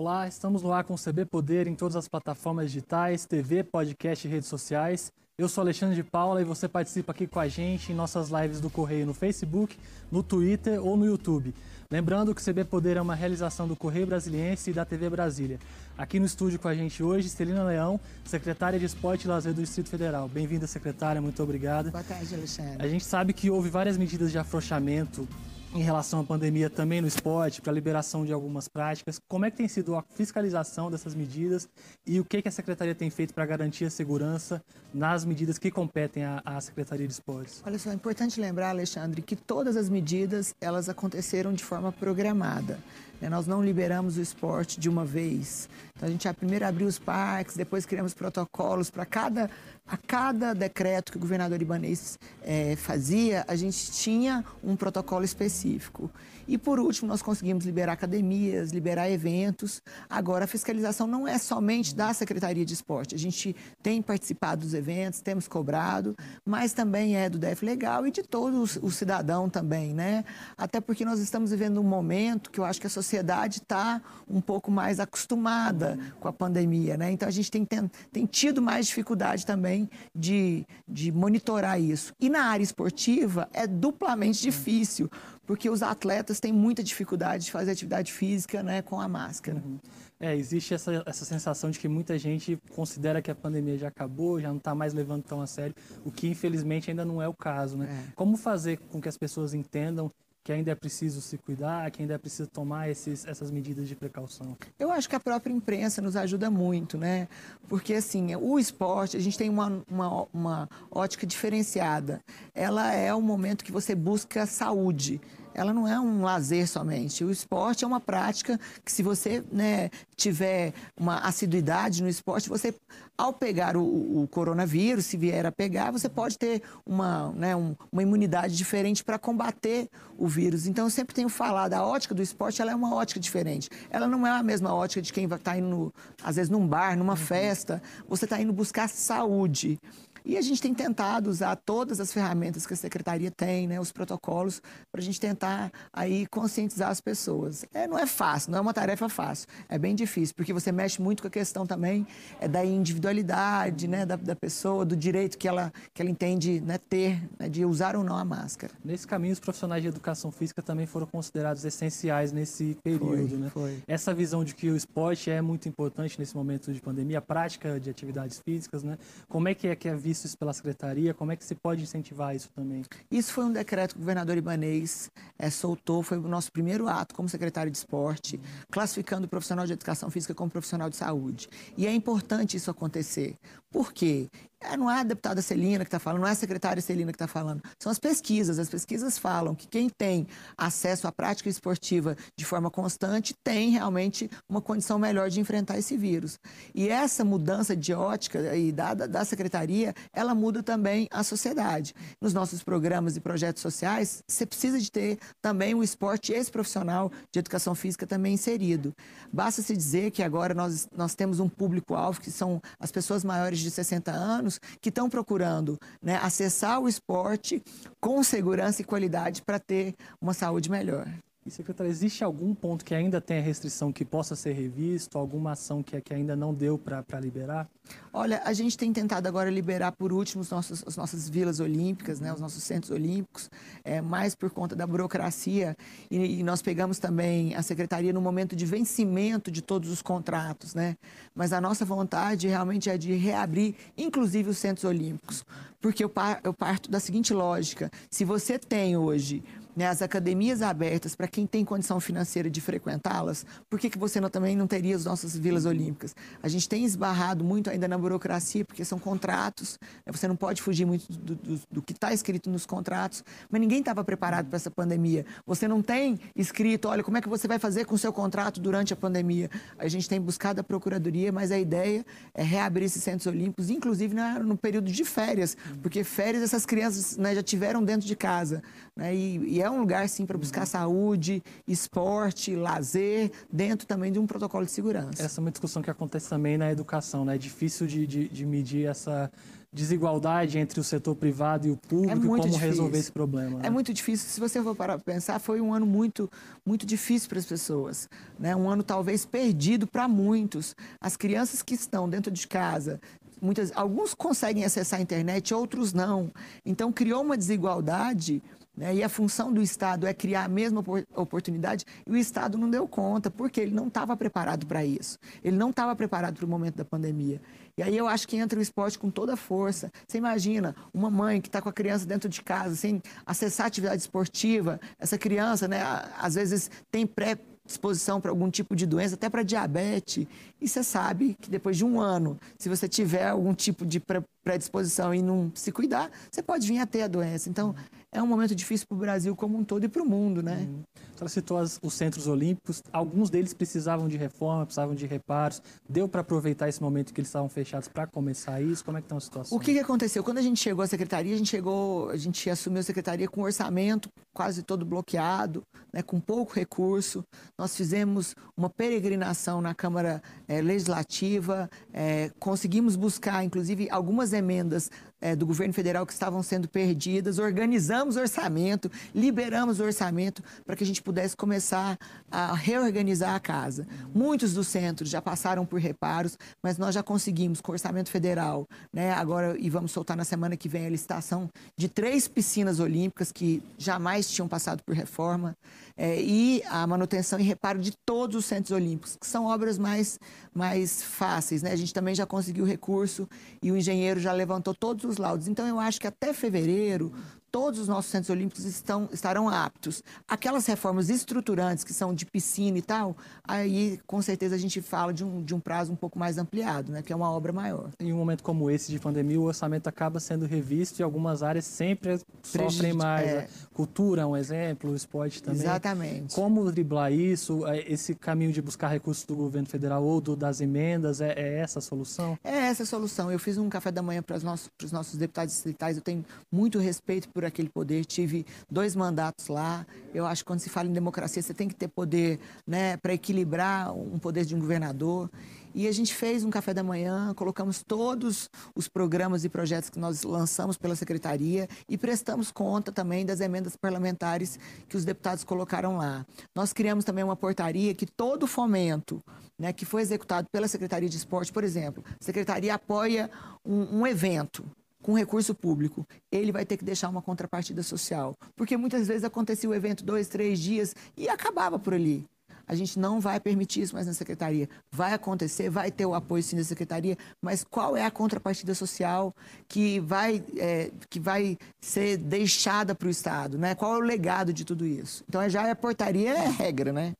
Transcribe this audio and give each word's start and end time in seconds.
Olá, 0.00 0.26
estamos 0.26 0.62
no 0.62 0.72
ar 0.72 0.82
com 0.82 0.94
o 0.94 0.98
CB 0.98 1.26
Poder 1.26 1.66
em 1.66 1.74
todas 1.74 1.94
as 1.94 2.08
plataformas 2.08 2.72
digitais, 2.72 3.26
TV, 3.26 3.62
podcast 3.62 4.26
e 4.26 4.30
redes 4.30 4.48
sociais. 4.48 5.12
Eu 5.36 5.46
sou 5.46 5.60
Alexandre 5.60 5.94
de 5.94 6.02
Paula 6.02 6.40
e 6.40 6.44
você 6.44 6.66
participa 6.66 7.12
aqui 7.12 7.26
com 7.26 7.38
a 7.38 7.48
gente 7.48 7.92
em 7.92 7.94
nossas 7.94 8.30
lives 8.30 8.62
do 8.62 8.70
Correio 8.70 9.04
no 9.04 9.12
Facebook, 9.12 9.76
no 10.10 10.22
Twitter 10.22 10.82
ou 10.82 10.96
no 10.96 11.04
YouTube. 11.04 11.54
Lembrando 11.90 12.34
que 12.34 12.40
o 12.40 12.44
CB 12.44 12.64
Poder 12.64 12.96
é 12.96 13.00
uma 13.02 13.14
realização 13.14 13.68
do 13.68 13.76
Correio 13.76 14.06
Brasiliense 14.06 14.70
e 14.70 14.72
da 14.72 14.86
TV 14.86 15.10
Brasília. 15.10 15.58
Aqui 15.98 16.18
no 16.18 16.24
estúdio 16.24 16.58
com 16.58 16.68
a 16.68 16.74
gente 16.74 17.02
hoje, 17.02 17.28
Celina 17.28 17.62
Leão, 17.62 18.00
secretária 18.24 18.78
de 18.78 18.86
Esporte 18.86 19.26
e 19.26 19.28
Lazer 19.28 19.52
do 19.52 19.60
Distrito 19.60 19.90
Federal. 19.90 20.28
Bem-vinda, 20.28 20.66
secretária, 20.66 21.20
muito 21.20 21.42
obrigada. 21.42 21.90
Boa 21.90 22.02
tarde, 22.02 22.34
Alexandre. 22.34 22.82
A 22.82 22.88
gente 22.88 23.04
sabe 23.04 23.34
que 23.34 23.50
houve 23.50 23.68
várias 23.68 23.98
medidas 23.98 24.32
de 24.32 24.38
afrouxamento 24.38 25.28
em 25.74 25.82
relação 25.82 26.20
à 26.20 26.24
pandemia 26.24 26.68
também 26.68 27.00
no 27.00 27.06
esporte, 27.06 27.60
para 27.60 27.70
a 27.70 27.74
liberação 27.74 28.24
de 28.24 28.32
algumas 28.32 28.66
práticas. 28.66 29.20
Como 29.28 29.44
é 29.44 29.50
que 29.50 29.56
tem 29.56 29.68
sido 29.68 29.94
a 29.94 30.02
fiscalização 30.02 30.90
dessas 30.90 31.14
medidas 31.14 31.68
e 32.06 32.18
o 32.18 32.24
que, 32.24 32.42
que 32.42 32.48
a 32.48 32.52
Secretaria 32.52 32.94
tem 32.94 33.08
feito 33.08 33.32
para 33.32 33.46
garantir 33.46 33.84
a 33.84 33.90
segurança 33.90 34.62
nas 34.92 35.24
medidas 35.24 35.58
que 35.58 35.70
competem 35.70 36.24
à, 36.24 36.60
Secretaria 36.60 37.06
de 37.06 37.12
Esportes? 37.12 37.62
Olha 37.64 37.78
só, 37.78 37.90
é 37.90 37.94
importante 37.94 38.40
lembrar, 38.40 38.70
Alexandre, 38.70 39.22
que 39.22 39.36
todas 39.36 39.76
as 39.76 39.88
medidas 39.88 40.54
elas 40.60 40.88
aconteceram 40.88 41.52
de 41.52 41.62
forma 41.62 41.92
programada. 41.92 42.78
Né? 43.20 43.28
Nós 43.28 43.46
não 43.46 43.62
liberamos 43.62 44.16
o 44.16 44.20
esporte 44.20 44.80
de 44.80 44.88
uma 44.88 45.04
vez. 45.04 45.68
Então 45.96 46.08
a 46.08 46.12
gente 46.12 46.32
primeiro 46.32 46.66
abriu 46.66 46.86
os 46.86 46.98
parques, 46.98 47.56
depois 47.56 47.86
criamos 47.86 48.14
protocolos 48.14 48.90
para 48.90 49.04
cada 49.04 49.50
a 49.90 49.96
cada 49.96 50.54
decreto 50.54 51.10
que 51.10 51.18
o 51.18 51.20
governador 51.20 51.60
Ibanez 51.60 52.16
é, 52.42 52.76
fazia, 52.76 53.44
a 53.48 53.56
gente 53.56 53.90
tinha 53.90 54.44
um 54.62 54.76
protocolo 54.76 55.24
específico. 55.24 56.08
E 56.46 56.56
por 56.58 56.80
último, 56.80 57.08
nós 57.08 57.22
conseguimos 57.22 57.64
liberar 57.64 57.92
academias, 57.92 58.70
liberar 58.70 59.10
eventos. 59.10 59.82
Agora, 60.08 60.44
a 60.44 60.48
fiscalização 60.48 61.06
não 61.06 61.26
é 61.26 61.38
somente 61.38 61.94
da 61.94 62.12
Secretaria 62.12 62.64
de 62.64 62.74
Esporte. 62.74 63.14
A 63.14 63.18
gente 63.18 63.54
tem 63.82 64.00
participado 64.02 64.62
dos 64.62 64.74
eventos, 64.74 65.20
temos 65.20 65.46
cobrado, 65.46 66.16
mas 66.44 66.72
também 66.72 67.16
é 67.16 67.28
do 67.28 67.38
DF 67.38 67.64
Legal 67.64 68.06
e 68.06 68.10
de 68.10 68.22
todo 68.22 68.62
o 68.62 68.90
cidadão 68.90 69.48
também, 69.48 69.94
né? 69.94 70.24
Até 70.56 70.80
porque 70.80 71.04
nós 71.04 71.20
estamos 71.20 71.50
vivendo 71.50 71.80
um 71.80 71.84
momento 71.84 72.50
que 72.50 72.58
eu 72.58 72.64
acho 72.64 72.80
que 72.80 72.86
a 72.86 72.90
sociedade 72.90 73.58
está 73.58 74.02
um 74.28 74.40
pouco 74.40 74.70
mais 74.70 74.98
acostumada 74.98 75.98
com 76.18 76.26
a 76.26 76.32
pandemia, 76.32 76.96
né? 76.96 77.12
Então, 77.12 77.28
a 77.28 77.32
gente 77.32 77.50
tem, 77.50 77.64
tem, 77.64 77.90
tem 78.12 78.26
tido 78.26 78.60
mais 78.60 78.86
dificuldade 78.86 79.46
também 79.46 79.79
de, 80.14 80.66
de 80.88 81.12
monitorar 81.12 81.80
isso. 81.80 82.12
E 82.20 82.28
na 82.28 82.44
área 82.44 82.64
esportiva 82.64 83.48
é 83.52 83.66
duplamente 83.66 84.40
difícil, 84.40 85.10
porque 85.46 85.68
os 85.68 85.82
atletas 85.82 86.40
têm 86.40 86.52
muita 86.52 86.82
dificuldade 86.82 87.44
de 87.44 87.50
fazer 87.50 87.72
atividade 87.72 88.12
física 88.12 88.62
né, 88.62 88.82
com 88.82 89.00
a 89.00 89.08
máscara. 89.08 89.62
Uhum. 89.64 89.78
É, 90.18 90.36
existe 90.36 90.74
essa, 90.74 91.02
essa 91.06 91.24
sensação 91.24 91.70
de 91.70 91.78
que 91.78 91.88
muita 91.88 92.18
gente 92.18 92.58
considera 92.74 93.22
que 93.22 93.30
a 93.30 93.34
pandemia 93.34 93.78
já 93.78 93.88
acabou, 93.88 94.38
já 94.38 94.48
não 94.48 94.58
está 94.58 94.74
mais 94.74 94.92
levando 94.92 95.22
tão 95.22 95.40
a 95.40 95.46
sério, 95.46 95.74
o 96.04 96.10
que 96.10 96.28
infelizmente 96.28 96.90
ainda 96.90 97.06
não 97.06 97.22
é 97.22 97.26
o 97.26 97.32
caso. 97.32 97.78
Né? 97.78 97.88
É. 97.88 98.12
Como 98.14 98.36
fazer 98.36 98.78
com 98.90 99.00
que 99.00 99.08
as 99.08 99.16
pessoas 99.16 99.54
entendam 99.54 100.12
que 100.50 100.54
ainda 100.54 100.72
é 100.72 100.74
preciso 100.74 101.20
se 101.20 101.38
cuidar, 101.38 101.88
que 101.92 102.02
ainda 102.02 102.14
é 102.14 102.18
preciso 102.18 102.48
tomar 102.48 102.90
esses, 102.90 103.24
essas 103.24 103.52
medidas 103.52 103.86
de 103.86 103.94
precaução? 103.94 104.56
Eu 104.80 104.90
acho 104.90 105.08
que 105.08 105.14
a 105.14 105.20
própria 105.20 105.52
imprensa 105.52 106.02
nos 106.02 106.16
ajuda 106.16 106.50
muito, 106.50 106.98
né? 106.98 107.28
Porque, 107.68 107.94
assim, 107.94 108.34
o 108.34 108.58
esporte, 108.58 109.16
a 109.16 109.20
gente 109.20 109.38
tem 109.38 109.48
uma, 109.48 109.80
uma, 109.88 110.26
uma 110.34 110.68
ótica 110.90 111.24
diferenciada. 111.24 112.20
Ela 112.52 112.92
é 112.92 113.14
o 113.14 113.22
momento 113.22 113.64
que 113.64 113.70
você 113.70 113.94
busca 113.94 114.44
saúde 114.44 115.20
ela 115.54 115.72
não 115.72 115.86
é 115.86 115.98
um 115.98 116.22
lazer 116.22 116.68
somente. 116.68 117.24
O 117.24 117.30
esporte 117.30 117.84
é 117.84 117.86
uma 117.86 118.00
prática 118.00 118.58
que, 118.84 118.92
se 118.92 119.02
você 119.02 119.42
né, 119.50 119.90
tiver 120.16 120.72
uma 120.98 121.18
assiduidade 121.18 122.02
no 122.02 122.08
esporte, 122.08 122.48
você, 122.48 122.74
ao 123.16 123.32
pegar 123.32 123.76
o, 123.76 124.22
o 124.22 124.28
coronavírus, 124.28 125.06
se 125.06 125.16
vier 125.16 125.44
a 125.46 125.52
pegar, 125.52 125.90
você 125.90 126.08
pode 126.08 126.38
ter 126.38 126.62
uma, 126.86 127.32
né, 127.32 127.56
um, 127.56 127.74
uma 127.90 128.02
imunidade 128.02 128.56
diferente 128.56 129.02
para 129.02 129.18
combater 129.18 129.88
o 130.16 130.26
vírus. 130.26 130.66
Então, 130.66 130.86
eu 130.86 130.90
sempre 130.90 131.14
tenho 131.14 131.28
falado, 131.28 131.74
a 131.74 131.84
ótica 131.84 132.14
do 132.14 132.22
esporte 132.22 132.60
ela 132.60 132.70
é 132.70 132.74
uma 132.74 132.94
ótica 132.94 133.18
diferente. 133.18 133.68
Ela 133.90 134.06
não 134.06 134.26
é 134.26 134.30
a 134.30 134.42
mesma 134.42 134.74
ótica 134.74 135.02
de 135.02 135.12
quem 135.12 135.24
está 135.24 135.56
indo, 135.56 135.92
às 136.22 136.36
vezes, 136.36 136.50
num 136.50 136.66
bar, 136.66 136.96
numa 136.96 137.12
uhum. 137.12 137.16
festa. 137.16 137.82
Você 138.08 138.24
está 138.24 138.40
indo 138.40 138.52
buscar 138.52 138.88
saúde. 138.88 139.78
E 140.24 140.36
a 140.36 140.42
gente 140.42 140.60
tem 140.60 140.74
tentado 140.74 141.30
usar 141.30 141.56
todas 141.56 142.00
as 142.00 142.12
ferramentas 142.12 142.66
que 142.66 142.74
a 142.74 142.76
secretaria 142.76 143.30
tem, 143.30 143.66
né, 143.66 143.80
os 143.80 143.92
protocolos, 143.92 144.62
para 144.90 145.00
a 145.00 145.04
gente 145.04 145.20
tentar 145.20 145.72
aí 145.92 146.26
conscientizar 146.26 146.90
as 146.90 147.00
pessoas. 147.00 147.64
É, 147.72 147.86
não 147.86 147.98
é 147.98 148.06
fácil, 148.06 148.52
não 148.52 148.58
é 148.58 148.60
uma 148.60 148.74
tarefa 148.74 149.08
fácil, 149.08 149.48
é 149.68 149.78
bem 149.78 149.94
difícil, 149.94 150.34
porque 150.34 150.52
você 150.52 150.70
mexe 150.70 151.00
muito 151.00 151.22
com 151.22 151.28
a 151.28 151.30
questão 151.30 151.66
também 151.66 152.06
é, 152.40 152.46
da 152.46 152.64
individualidade 152.64 153.88
né, 153.88 154.04
da, 154.04 154.16
da 154.16 154.36
pessoa, 154.36 154.84
do 154.84 154.96
direito 154.96 155.38
que 155.38 155.48
ela, 155.48 155.72
que 155.94 156.02
ela 156.02 156.10
entende 156.10 156.60
né, 156.60 156.78
ter, 156.78 157.20
né, 157.38 157.48
de 157.48 157.64
usar 157.64 157.96
ou 157.96 158.04
não 158.04 158.16
a 158.16 158.24
máscara. 158.24 158.72
Nesse 158.84 159.06
caminho, 159.06 159.32
os 159.32 159.40
profissionais 159.40 159.82
de 159.82 159.88
educação 159.88 160.30
física 160.30 160.62
também 160.62 160.86
foram 160.86 161.06
considerados 161.06 161.64
essenciais 161.64 162.32
nesse 162.32 162.76
período. 162.82 163.28
Foi, 163.28 163.38
né? 163.38 163.50
Foi. 163.50 163.82
Essa 163.86 164.12
visão 164.12 164.44
de 164.44 164.54
que 164.54 164.70
o 164.70 164.76
esporte 164.76 165.30
é 165.30 165.40
muito 165.40 165.68
importante 165.68 166.18
nesse 166.18 166.36
momento 166.36 166.72
de 166.72 166.80
pandemia, 166.80 167.18
a 167.18 167.22
prática 167.22 167.78
de 167.80 167.88
atividades 167.88 168.40
físicas, 168.44 168.82
né? 168.82 168.98
como 169.28 169.48
é 169.48 169.54
que 169.54 169.68
é 169.68 169.76
que 169.76 169.88
é 169.88 169.94
visto 169.94 170.09
isso 170.10 170.36
pela 170.36 170.52
secretaria? 170.52 171.14
Como 171.14 171.32
é 171.32 171.36
que 171.36 171.44
se 171.44 171.54
pode 171.54 171.82
incentivar 171.82 172.34
isso 172.34 172.48
também? 172.54 172.82
Isso 173.10 173.32
foi 173.32 173.44
um 173.44 173.52
decreto 173.52 173.94
que 173.94 173.98
o 173.98 174.00
governador 174.00 174.36
Ibanês 174.36 175.10
é, 175.38 175.50
soltou, 175.50 176.02
foi 176.02 176.18
o 176.18 176.28
nosso 176.28 176.50
primeiro 176.52 176.88
ato 176.88 177.14
como 177.14 177.28
secretário 177.28 177.70
de 177.70 177.78
esporte, 177.78 178.40
classificando 178.70 179.26
o 179.26 179.28
profissional 179.28 179.66
de 179.66 179.72
educação 179.72 180.10
física 180.10 180.34
como 180.34 180.50
profissional 180.50 180.90
de 180.90 180.96
saúde. 180.96 181.48
E 181.76 181.86
é 181.86 181.92
importante 181.92 182.56
isso 182.56 182.70
acontecer. 182.70 183.36
Por 183.70 183.92
quê? 183.92 184.28
É, 184.62 184.76
não 184.76 184.90
é 184.90 185.00
a 185.00 185.02
deputada 185.02 185.40
Celina 185.40 185.84
que 185.84 185.88
está 185.88 185.98
falando, 185.98 186.20
não 186.20 186.28
é 186.28 186.32
a 186.32 186.34
secretária 186.34 186.82
Celina 186.82 187.10
que 187.10 187.16
está 187.16 187.26
falando. 187.26 187.62
São 187.78 187.90
as 187.90 187.98
pesquisas. 187.98 188.58
As 188.58 188.68
pesquisas 188.68 189.16
falam 189.16 189.54
que 189.54 189.66
quem 189.66 189.88
tem 189.88 190.26
acesso 190.56 191.08
à 191.08 191.12
prática 191.12 191.48
esportiva 191.48 192.14
de 192.36 192.44
forma 192.44 192.70
constante 192.70 193.34
tem 193.42 193.70
realmente 193.70 194.30
uma 194.46 194.60
condição 194.60 194.98
melhor 194.98 195.30
de 195.30 195.40
enfrentar 195.40 195.78
esse 195.78 195.96
vírus. 195.96 196.38
E 196.74 196.90
essa 196.90 197.24
mudança 197.24 197.74
de 197.74 197.94
ótica 197.94 198.38
aí 198.38 198.70
da, 198.70 198.92
da 198.92 199.24
secretaria, 199.24 199.94
ela 200.12 200.34
muda 200.34 200.62
também 200.62 201.08
a 201.10 201.24
sociedade. 201.24 201.94
Nos 202.20 202.34
nossos 202.34 202.62
programas 202.62 203.16
e 203.16 203.20
projetos 203.20 203.62
sociais, 203.62 204.22
você 204.28 204.44
precisa 204.44 204.78
de 204.78 204.92
ter 204.92 205.18
também 205.40 205.74
o 205.74 205.82
esporte 205.82 206.32
esse 206.32 206.50
profissional 206.50 207.10
de 207.32 207.38
educação 207.38 207.74
física 207.74 208.06
também 208.06 208.34
inserido. 208.34 208.94
Basta 209.32 209.62
se 209.62 209.74
dizer 209.74 210.10
que 210.10 210.22
agora 210.22 210.52
nós, 210.52 210.86
nós 210.94 211.14
temos 211.14 211.40
um 211.40 211.48
público-alvo 211.48 212.20
que 212.20 212.30
são 212.30 212.60
as 212.78 212.92
pessoas 212.92 213.24
maiores 213.24 213.58
de 213.58 213.70
60 213.70 214.10
anos 214.10 214.49
que 214.80 214.88
estão 214.88 215.08
procurando 215.08 215.78
né, 216.02 216.18
acessar 216.22 216.80
o 216.80 216.88
esporte 216.88 217.62
com 218.00 218.22
segurança 218.22 218.82
e 218.82 218.84
qualidade 218.84 219.42
para 219.42 219.58
ter 219.58 219.94
uma 220.20 220.32
saúde 220.32 220.70
melhor. 220.70 221.06
E, 221.50 221.52
secretário, 221.52 221.90
existe 221.90 222.22
algum 222.22 222.54
ponto 222.54 222.84
que 222.84 222.94
ainda 222.94 223.20
tem 223.20 223.38
a 223.38 223.42
restrição 223.42 223.92
que 223.92 224.04
possa 224.04 224.36
ser 224.36 224.52
revisto, 224.52 225.18
alguma 225.18 225.50
ação 225.50 225.82
que, 225.82 226.00
que 226.00 226.14
ainda 226.14 226.36
não 226.36 226.54
deu 226.54 226.78
para 226.78 227.18
liberar? 227.18 227.68
Olha, 228.12 228.40
a 228.44 228.52
gente 228.52 228.78
tem 228.78 228.92
tentado 228.92 229.26
agora 229.26 229.50
liberar, 229.50 229.90
por 229.90 230.12
último, 230.12 230.42
os 230.42 230.50
nossos, 230.50 230.84
as 230.86 230.96
nossas 230.96 231.28
vilas 231.28 231.58
olímpicas, 231.58 232.20
né, 232.20 232.32
os 232.32 232.40
nossos 232.40 232.62
centros 232.62 232.92
olímpicos, 232.92 233.50
é, 233.82 234.00
mais 234.00 234.36
por 234.36 234.50
conta 234.50 234.76
da 234.76 234.86
burocracia. 234.86 235.76
E, 236.08 236.38
e, 236.38 236.42
nós 236.44 236.62
pegamos 236.62 237.00
também 237.00 237.52
a 237.56 237.62
secretaria 237.62 238.12
no 238.12 238.20
momento 238.20 238.54
de 238.54 238.64
vencimento 238.64 239.50
de 239.50 239.60
todos 239.60 239.90
os 239.90 240.00
contratos, 240.00 240.72
né? 240.72 240.96
Mas 241.34 241.52
a 241.52 241.60
nossa 241.60 241.84
vontade 241.84 242.46
realmente 242.46 242.88
é 242.88 242.96
de 242.96 243.12
reabrir, 243.14 243.74
inclusive, 243.98 244.50
os 244.50 244.58
centros 244.58 244.84
olímpicos. 244.84 245.44
Porque 245.80 246.04
eu, 246.04 246.08
par, 246.08 246.40
eu 246.44 246.52
parto 246.52 246.90
da 246.90 247.00
seguinte 247.00 247.32
lógica: 247.32 247.90
se 248.10 248.24
você 248.24 248.58
tem 248.58 248.96
hoje 248.96 249.42
né, 249.76 249.86
as 249.86 250.02
academias 250.02 250.62
abertas 250.62 251.14
para 251.14 251.28
quem 251.28 251.46
tem 251.46 251.64
condição 251.64 252.00
financeira 252.00 252.50
de 252.50 252.60
frequentá-las, 252.60 253.44
por 253.68 253.78
que, 253.78 253.90
que 253.90 253.98
você 253.98 254.20
não, 254.20 254.28
também 254.28 254.56
não 254.56 254.66
teria 254.66 254.96
as 254.96 255.04
nossas 255.04 255.36
vilas 255.36 255.64
olímpicas? 255.64 256.14
A 256.42 256.48
gente 256.48 256.68
tem 256.68 256.84
esbarrado 256.84 257.44
muito 257.44 257.70
ainda 257.70 257.86
na 257.88 257.96
burocracia, 257.96 258.64
porque 258.64 258.84
são 258.84 258.98
contratos, 258.98 259.78
né, 260.06 260.12
você 260.12 260.26
não 260.26 260.36
pode 260.36 260.62
fugir 260.62 260.84
muito 260.84 261.10
do, 261.12 261.34
do, 261.34 261.60
do 261.70 261.82
que 261.82 261.92
está 261.92 262.12
escrito 262.12 262.50
nos 262.50 262.66
contratos, 262.66 263.24
mas 263.50 263.60
ninguém 263.60 263.80
estava 263.80 264.02
preparado 264.04 264.46
para 264.46 264.56
essa 264.56 264.70
pandemia. 264.70 265.24
Você 265.46 265.66
não 265.66 265.82
tem 265.82 266.18
escrito, 266.34 266.88
olha, 266.88 267.02
como 267.02 267.16
é 267.16 267.20
que 267.20 267.28
você 267.28 267.46
vai 267.46 267.58
fazer 267.58 267.84
com 267.84 267.94
o 267.94 267.98
seu 267.98 268.12
contrato 268.12 268.60
durante 268.60 268.92
a 268.92 268.96
pandemia? 268.96 269.50
A 269.78 269.88
gente 269.88 270.08
tem 270.08 270.20
buscado 270.20 270.60
a 270.60 270.64
procuradoria, 270.64 271.32
mas 271.32 271.50
a 271.50 271.58
ideia 271.58 272.04
é 272.34 272.42
reabrir 272.42 272.84
esses 272.84 273.02
centros 273.02 273.26
olímpicos, 273.26 273.70
inclusive 273.70 274.14
na, 274.14 274.38
no 274.38 274.56
período 274.56 274.90
de 274.90 275.04
férias, 275.04 275.56
porque 275.82 276.04
férias 276.04 276.42
essas 276.42 276.66
crianças 276.66 277.16
né, 277.16 277.34
já 277.34 277.42
tiveram 277.42 277.82
dentro 277.82 278.06
de 278.06 278.16
casa. 278.16 278.62
Né, 278.96 279.14
e, 279.14 279.56
e 279.56 279.59
é 279.60 279.70
um 279.70 279.80
lugar, 279.80 280.08
sim, 280.08 280.26
para 280.26 280.38
buscar 280.38 280.66
saúde, 280.66 281.42
esporte, 281.66 282.54
lazer, 282.54 283.30
dentro 283.52 283.86
também 283.86 284.12
de 284.12 284.18
um 284.18 284.26
protocolo 284.26 284.64
de 284.64 284.70
segurança. 284.70 285.22
Essa 285.22 285.40
é 285.40 285.42
uma 285.42 285.50
discussão 285.50 285.82
que 285.82 285.90
acontece 285.90 286.28
também 286.28 286.56
na 286.58 286.70
educação, 286.70 287.24
né? 287.24 287.34
É 287.34 287.38
difícil 287.38 287.86
de, 287.86 288.06
de, 288.06 288.28
de 288.28 288.46
medir 288.46 288.86
essa 288.86 289.30
desigualdade 289.72 290.58
entre 290.58 290.80
o 290.80 290.84
setor 290.84 291.14
privado 291.14 291.68
e 291.68 291.70
o 291.70 291.76
público, 291.76 292.12
é 292.12 292.16
como 292.16 292.40
difícil. 292.40 292.58
resolver 292.58 292.98
esse 292.98 293.12
problema. 293.12 293.58
Né? 293.58 293.66
É 293.66 293.70
muito 293.70 293.94
difícil. 293.94 294.28
Se 294.28 294.40
você 294.40 294.60
for 294.62 294.74
parar 294.74 294.98
para 294.98 295.14
pensar, 295.14 295.38
foi 295.38 295.60
um 295.60 295.72
ano 295.72 295.86
muito, 295.86 296.30
muito 296.66 296.84
difícil 296.84 297.28
para 297.28 297.38
as 297.38 297.46
pessoas. 297.46 298.08
Né? 298.38 298.54
Um 298.56 298.68
ano 298.68 298.82
talvez 298.82 299.24
perdido 299.24 299.86
para 299.86 300.08
muitos. 300.08 300.74
As 301.00 301.16
crianças 301.16 301.62
que 301.62 301.74
estão 301.74 302.08
dentro 302.08 302.32
de 302.32 302.48
casa, 302.48 303.00
muitas, 303.40 303.70
alguns 303.76 304.12
conseguem 304.12 304.64
acessar 304.64 304.98
a 304.98 305.02
internet, 305.02 305.54
outros 305.54 305.92
não. 305.92 306.32
Então 306.66 306.90
criou 306.92 307.22
uma 307.22 307.36
desigualdade 307.36 308.42
né? 308.76 308.94
E 308.94 309.02
a 309.02 309.08
função 309.08 309.52
do 309.52 309.60
Estado 309.62 310.06
é 310.06 310.14
criar 310.14 310.44
a 310.44 310.48
mesma 310.48 310.82
oportunidade 311.14 311.84
e 312.06 312.10
o 312.10 312.16
Estado 312.16 312.56
não 312.56 312.70
deu 312.70 312.86
conta, 312.86 313.30
porque 313.30 313.60
ele 313.60 313.74
não 313.74 313.88
estava 313.88 314.16
preparado 314.16 314.66
para 314.66 314.84
isso. 314.84 315.18
Ele 315.42 315.56
não 315.56 315.70
estava 315.70 315.94
preparado 315.94 316.36
para 316.36 316.46
o 316.46 316.48
momento 316.48 316.76
da 316.76 316.84
pandemia. 316.84 317.40
E 317.76 317.82
aí 317.82 317.96
eu 317.96 318.06
acho 318.06 318.26
que 318.28 318.36
entra 318.36 318.58
o 318.58 318.62
esporte 318.62 318.98
com 318.98 319.10
toda 319.10 319.34
a 319.34 319.36
força. 319.36 319.90
Você 320.06 320.18
imagina 320.18 320.74
uma 320.92 321.10
mãe 321.10 321.40
que 321.40 321.48
está 321.48 321.60
com 321.60 321.68
a 321.68 321.72
criança 321.72 322.06
dentro 322.06 322.28
de 322.28 322.42
casa, 322.42 322.74
sem 322.76 323.02
acessar 323.24 323.66
atividade 323.66 324.02
esportiva, 324.02 324.80
essa 324.98 325.18
criança, 325.18 325.66
né, 325.66 325.80
às 326.18 326.34
vezes 326.34 326.70
tem 326.90 327.06
pré 327.06 327.38
disposição 327.70 328.20
para 328.20 328.30
algum 328.30 328.50
tipo 328.50 328.74
de 328.74 328.84
doença, 328.84 329.14
até 329.14 329.28
para 329.28 329.42
diabetes. 329.42 330.26
E 330.60 330.68
você 330.68 330.82
sabe 330.82 331.36
que 331.40 331.50
depois 331.50 331.76
de 331.76 331.84
um 331.84 332.00
ano, 332.00 332.38
se 332.58 332.68
você 332.68 332.88
tiver 332.88 333.28
algum 333.28 333.54
tipo 333.54 333.84
de 333.86 334.02
predisposição 334.42 335.14
e 335.14 335.22
não 335.22 335.52
se 335.54 335.70
cuidar, 335.70 336.10
você 336.30 336.42
pode 336.42 336.66
vir 336.66 336.78
a 336.78 336.86
ter 336.86 337.02
a 337.02 337.08
doença. 337.08 337.48
Então, 337.48 337.74
é 338.12 338.22
um 338.22 338.26
momento 338.26 338.54
difícil 338.54 338.86
para 338.88 338.96
o 338.96 338.98
Brasil 338.98 339.36
como 339.36 339.58
um 339.58 339.64
todo 339.64 339.84
e 339.84 339.88
para 339.88 340.02
o 340.02 340.06
mundo, 340.06 340.42
né? 340.42 340.66
Uhum. 340.68 340.82
A 340.96 341.16
senhora 341.16 341.28
citou 341.28 341.58
as, 341.58 341.78
os 341.82 341.94
centros 341.94 342.26
olímpicos, 342.26 342.82
alguns 342.92 343.30
deles 343.30 343.52
precisavam 343.52 344.08
de 344.08 344.16
reforma, 344.16 344.64
precisavam 344.64 344.94
de 344.94 345.06
reparos. 345.06 345.62
Deu 345.88 346.08
para 346.08 346.22
aproveitar 346.22 346.68
esse 346.68 346.82
momento 346.82 347.12
que 347.12 347.20
eles 347.20 347.28
estavam 347.28 347.48
fechados 347.48 347.88
para 347.88 348.06
começar 348.06 348.60
isso? 348.60 348.84
Como 348.84 348.96
é 348.96 349.00
que 349.00 349.04
estão 349.04 349.18
a 349.18 349.20
situação? 349.20 349.56
O 349.56 349.60
que, 349.60 349.74
que 349.74 349.78
aconteceu? 349.78 350.24
Quando 350.24 350.38
a 350.38 350.42
gente 350.42 350.58
chegou 350.58 350.82
à 350.82 350.86
secretaria, 350.86 351.34
a 351.34 351.38
gente 351.38 351.50
chegou, 351.50 352.08
a 352.08 352.16
gente 352.16 352.48
assumiu 352.48 352.80
a 352.80 352.82
secretaria 352.82 353.28
com 353.28 353.42
orçamento 353.42 354.08
quase 354.32 354.62
todo 354.62 354.84
bloqueado, 354.84 355.62
né, 355.92 356.02
com 356.02 356.18
pouco 356.20 356.54
recurso. 356.54 357.22
Nós 357.58 357.76
fizemos 357.76 358.34
uma 358.56 358.70
peregrinação 358.70 359.60
na 359.60 359.74
Câmara 359.74 360.22
Legislativa, 360.60 361.70
é, 361.92 362.30
conseguimos 362.38 362.96
buscar, 362.96 363.44
inclusive, 363.44 363.88
algumas 363.90 364.32
emendas 364.32 364.90
é, 365.20 365.36
do 365.36 365.46
governo 365.46 365.74
federal 365.74 366.06
que 366.06 366.12
estavam 366.12 366.42
sendo 366.42 366.68
perdidas, 366.68 367.38
organizamos 367.38 368.16
orçamento, 368.16 368.90
liberamos 369.14 369.80
orçamento 369.80 370.42
para 370.64 370.76
que 370.76 370.84
a 370.84 370.86
gente 370.86 371.02
pudesse 371.02 371.36
começar 371.36 371.98
a 372.30 372.54
reorganizar 372.54 373.34
a 373.34 373.40
casa. 373.40 373.86
Muitos 374.14 374.54
dos 374.54 374.68
centros 374.68 375.10
já 375.10 375.20
passaram 375.20 375.66
por 375.66 375.80
reparos, 375.80 376.38
mas 376.62 376.78
nós 376.78 376.94
já 376.94 377.02
conseguimos, 377.02 377.60
com 377.60 377.72
orçamento 377.72 378.10
federal, 378.10 378.66
né, 378.92 379.12
agora, 379.12 379.56
e 379.58 379.68
vamos 379.68 379.92
soltar 379.92 380.16
na 380.16 380.24
semana 380.24 380.56
que 380.56 380.68
vem 380.68 380.86
a 380.86 380.90
licitação 380.90 381.48
de 381.76 381.88
três 381.88 382.26
piscinas 382.26 382.80
olímpicas 382.80 383.32
que 383.32 383.62
jamais 383.78 384.30
tinham 384.30 384.48
passado 384.48 384.82
por 384.84 384.94
reforma 384.94 385.56
é, 385.96 386.20
e 386.20 386.62
a 386.66 386.86
manutenção 386.86 387.38
e 387.38 387.42
reparo 387.42 387.78
de 387.78 387.92
todos 388.06 388.36
os 388.36 388.44
centros 388.46 388.70
olímpicos, 388.70 389.16
que 389.16 389.26
são 389.26 389.46
obras 389.46 389.78
mais, 389.78 390.18
mais 390.54 391.02
fáceis. 391.02 391.62
Né? 391.62 391.72
A 391.72 391.76
gente 391.76 391.94
também 391.94 392.14
já 392.14 392.26
conseguiu 392.26 392.64
recurso 392.64 393.28
e 393.62 393.70
o 393.70 393.76
engenheiro 393.76 394.20
já 394.20 394.32
levantou 394.32 394.74
todos 394.74 395.04
os 395.04 395.16
laudos. 395.16 395.48
Então, 395.48 395.66
eu 395.66 395.78
acho 395.78 396.00
que 396.00 396.06
até 396.06 396.32
fevereiro 396.32 397.12
todos 397.50 397.80
os 397.80 397.88
nossos 397.88 398.10
centros 398.10 398.30
olímpicos 398.30 398.64
estão, 398.64 399.08
estarão 399.12 399.48
aptos. 399.48 400.02
Aquelas 400.28 400.66
reformas 400.66 401.10
estruturantes, 401.10 401.84
que 401.84 401.92
são 401.92 402.14
de 402.14 402.24
piscina 402.24 402.78
e 402.78 402.82
tal, 402.82 403.16
aí 403.44 404.00
com 404.06 404.22
certeza 404.22 404.54
a 404.54 404.58
gente 404.58 404.80
fala 404.80 405.12
de 405.12 405.24
um, 405.24 405.42
de 405.42 405.54
um 405.54 405.60
prazo 405.60 405.92
um 405.92 405.96
pouco 405.96 406.18
mais 406.18 406.38
ampliado, 406.38 406.92
né? 406.92 407.02
que 407.02 407.12
é 407.12 407.16
uma 407.16 407.30
obra 407.30 407.52
maior. 407.52 407.90
Em 407.98 408.12
um 408.12 408.16
momento 408.16 408.42
como 408.42 408.70
esse 408.70 408.90
de 408.90 408.98
pandemia, 408.98 409.40
o 409.40 409.44
orçamento 409.44 409.88
acaba 409.88 410.20
sendo 410.20 410.46
revisto 410.46 411.00
e 411.00 411.02
algumas 411.02 411.42
áreas 411.42 411.64
sempre 411.64 412.20
sofrem 412.42 412.92
mais. 412.92 413.26
É... 413.26 413.48
Cultura 413.72 414.22
é 414.22 414.26
um 414.26 414.36
exemplo, 414.36 414.90
o 414.90 414.94
esporte 414.94 415.42
também. 415.42 415.60
Exatamente. 415.60 416.34
Como 416.34 416.70
driblar 416.70 417.12
isso? 417.12 417.66
É, 417.66 417.90
esse 417.90 418.14
caminho 418.14 418.52
de 418.52 418.60
buscar 418.60 418.88
recursos 418.88 419.24
do 419.24 419.34
governo 419.34 419.68
federal 419.68 420.04
ou 420.04 420.20
do, 420.20 420.36
das 420.36 420.60
emendas, 420.60 421.20
é, 421.20 421.32
é 421.32 421.58
essa 421.60 421.78
a 421.78 421.82
solução? 421.82 422.38
É 422.44 422.50
essa 422.50 422.82
a 422.82 422.86
solução. 422.86 423.30
Eu 423.30 423.38
fiz 423.38 423.58
um 423.58 423.68
café 423.68 423.90
da 423.90 424.02
manhã 424.02 424.22
para 424.22 424.36
os 424.36 424.42
nossos, 424.42 424.70
nossos 424.92 425.16
deputados 425.16 425.54
distritais, 425.54 425.96
eu 425.96 426.02
tenho 426.02 426.24
muito 426.52 426.78
respeito 426.78 427.28
por 427.28 427.39
por 427.40 427.46
aquele 427.46 427.70
poder, 427.70 428.04
tive 428.04 428.44
dois 428.70 428.94
mandatos 428.94 429.48
lá. 429.48 429.86
Eu 430.12 430.26
acho 430.26 430.42
que 430.42 430.46
quando 430.46 430.60
se 430.60 430.68
fala 430.68 430.86
em 430.90 430.92
democracia, 430.92 431.40
você 431.40 431.54
tem 431.54 431.66
que 431.66 431.74
ter 431.74 431.88
poder 431.88 432.38
né, 432.66 432.98
para 432.98 433.14
equilibrar 433.14 433.96
um 433.96 434.18
poder 434.18 434.44
de 434.44 434.54
um 434.54 434.58
governador. 434.58 435.30
E 435.74 435.88
a 435.88 435.92
gente 435.92 436.14
fez 436.14 436.44
um 436.44 436.50
café 436.50 436.74
da 436.74 436.82
manhã, 436.82 437.32
colocamos 437.32 437.82
todos 437.82 438.50
os 438.74 438.88
programas 438.88 439.42
e 439.42 439.48
projetos 439.48 439.88
que 439.88 439.98
nós 439.98 440.22
lançamos 440.22 440.76
pela 440.76 440.94
secretaria 440.94 441.66
e 441.88 441.96
prestamos 441.96 442.50
conta 442.50 442.92
também 442.92 443.24
das 443.24 443.40
emendas 443.40 443.74
parlamentares 443.74 444.58
que 444.86 444.98
os 444.98 445.04
deputados 445.06 445.42
colocaram 445.42 445.96
lá. 445.96 446.26
Nós 446.54 446.74
criamos 446.74 447.06
também 447.06 447.24
uma 447.24 447.36
portaria 447.36 447.94
que 447.94 448.04
todo 448.04 448.46
fomento 448.46 449.22
né, 449.58 449.72
que 449.72 449.86
foi 449.86 450.02
executado 450.02 450.46
pela 450.52 450.68
Secretaria 450.68 451.08
de 451.08 451.16
Esporte, 451.16 451.50
por 451.50 451.64
exemplo, 451.64 452.04
a 452.20 452.22
secretaria 452.22 452.74
apoia 452.74 453.30
um, 453.64 454.00
um 454.00 454.06
evento 454.06 454.64
com 455.02 455.14
recurso 455.14 455.54
público, 455.54 456.06
ele 456.30 456.52
vai 456.52 456.64
ter 456.64 456.76
que 456.76 456.84
deixar 456.84 457.08
uma 457.08 457.22
contrapartida 457.22 457.82
social. 457.82 458.36
Porque 458.56 458.76
muitas 458.76 459.08
vezes 459.08 459.24
acontecia 459.24 459.68
o 459.68 459.74
evento 459.74 460.04
dois, 460.04 460.28
três 460.28 460.58
dias 460.58 460.94
e 461.16 461.28
acabava 461.28 461.78
por 461.78 461.94
ali. 461.94 462.24
A 462.70 462.74
gente 462.76 463.00
não 463.00 463.20
vai 463.20 463.40
permitir 463.40 463.82
isso 463.82 463.94
mais 463.94 464.06
na 464.06 464.12
secretaria. 464.12 464.68
Vai 464.92 465.12
acontecer, 465.12 465.68
vai 465.68 465.90
ter 465.90 466.06
o 466.06 466.14
apoio 466.14 466.40
sim 466.40 466.54
da 466.54 466.62
secretaria, 466.62 467.18
mas 467.42 467.64
qual 467.64 467.96
é 467.96 468.04
a 468.04 468.10
contrapartida 468.12 468.76
social 468.76 469.34
que 469.66 469.98
vai, 469.98 470.40
é, 470.56 470.92
que 471.08 471.18
vai 471.18 471.58
ser 471.80 472.16
deixada 472.16 472.94
para 472.94 473.08
o 473.08 473.10
Estado? 473.10 473.58
Né? 473.58 473.74
Qual 473.74 473.96
é 473.96 473.98
o 473.98 474.00
legado 474.00 474.52
de 474.52 474.64
tudo 474.64 474.86
isso? 474.86 475.24
Então 475.28 475.48
já 475.48 475.68
a 475.68 475.74
portaria 475.74 476.30
é 476.30 476.48
regra, 476.48 476.92
né? 476.92 477.12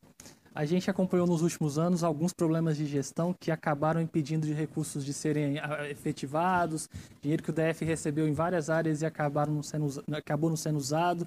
A 0.52 0.64
gente 0.64 0.90
acompanhou 0.90 1.26
nos 1.28 1.42
últimos 1.42 1.78
anos 1.78 2.02
alguns 2.02 2.32
problemas 2.32 2.76
de 2.76 2.84
gestão 2.84 3.32
que 3.38 3.52
acabaram 3.52 4.00
impedindo 4.00 4.46
de 4.46 4.52
recursos 4.52 5.04
de 5.04 5.12
serem 5.12 5.60
ah, 5.60 5.88
efetivados, 5.88 6.88
dinheiro 7.22 7.42
que 7.42 7.50
o 7.50 7.52
DF 7.52 7.84
recebeu 7.84 8.26
em 8.26 8.32
várias 8.32 8.68
áreas 8.68 9.00
e 9.00 9.06
acabaram 9.06 9.54
não 9.54 9.62
sendo, 9.62 10.04
acabou 10.12 10.50
não 10.50 10.56
sendo 10.56 10.76
usado. 10.76 11.26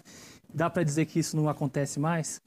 Dá 0.54 0.70
para 0.70 0.84
dizer 0.84 1.06
que 1.06 1.20
isso 1.20 1.38
não 1.38 1.48
acontece 1.48 2.00
mais? 2.00 2.42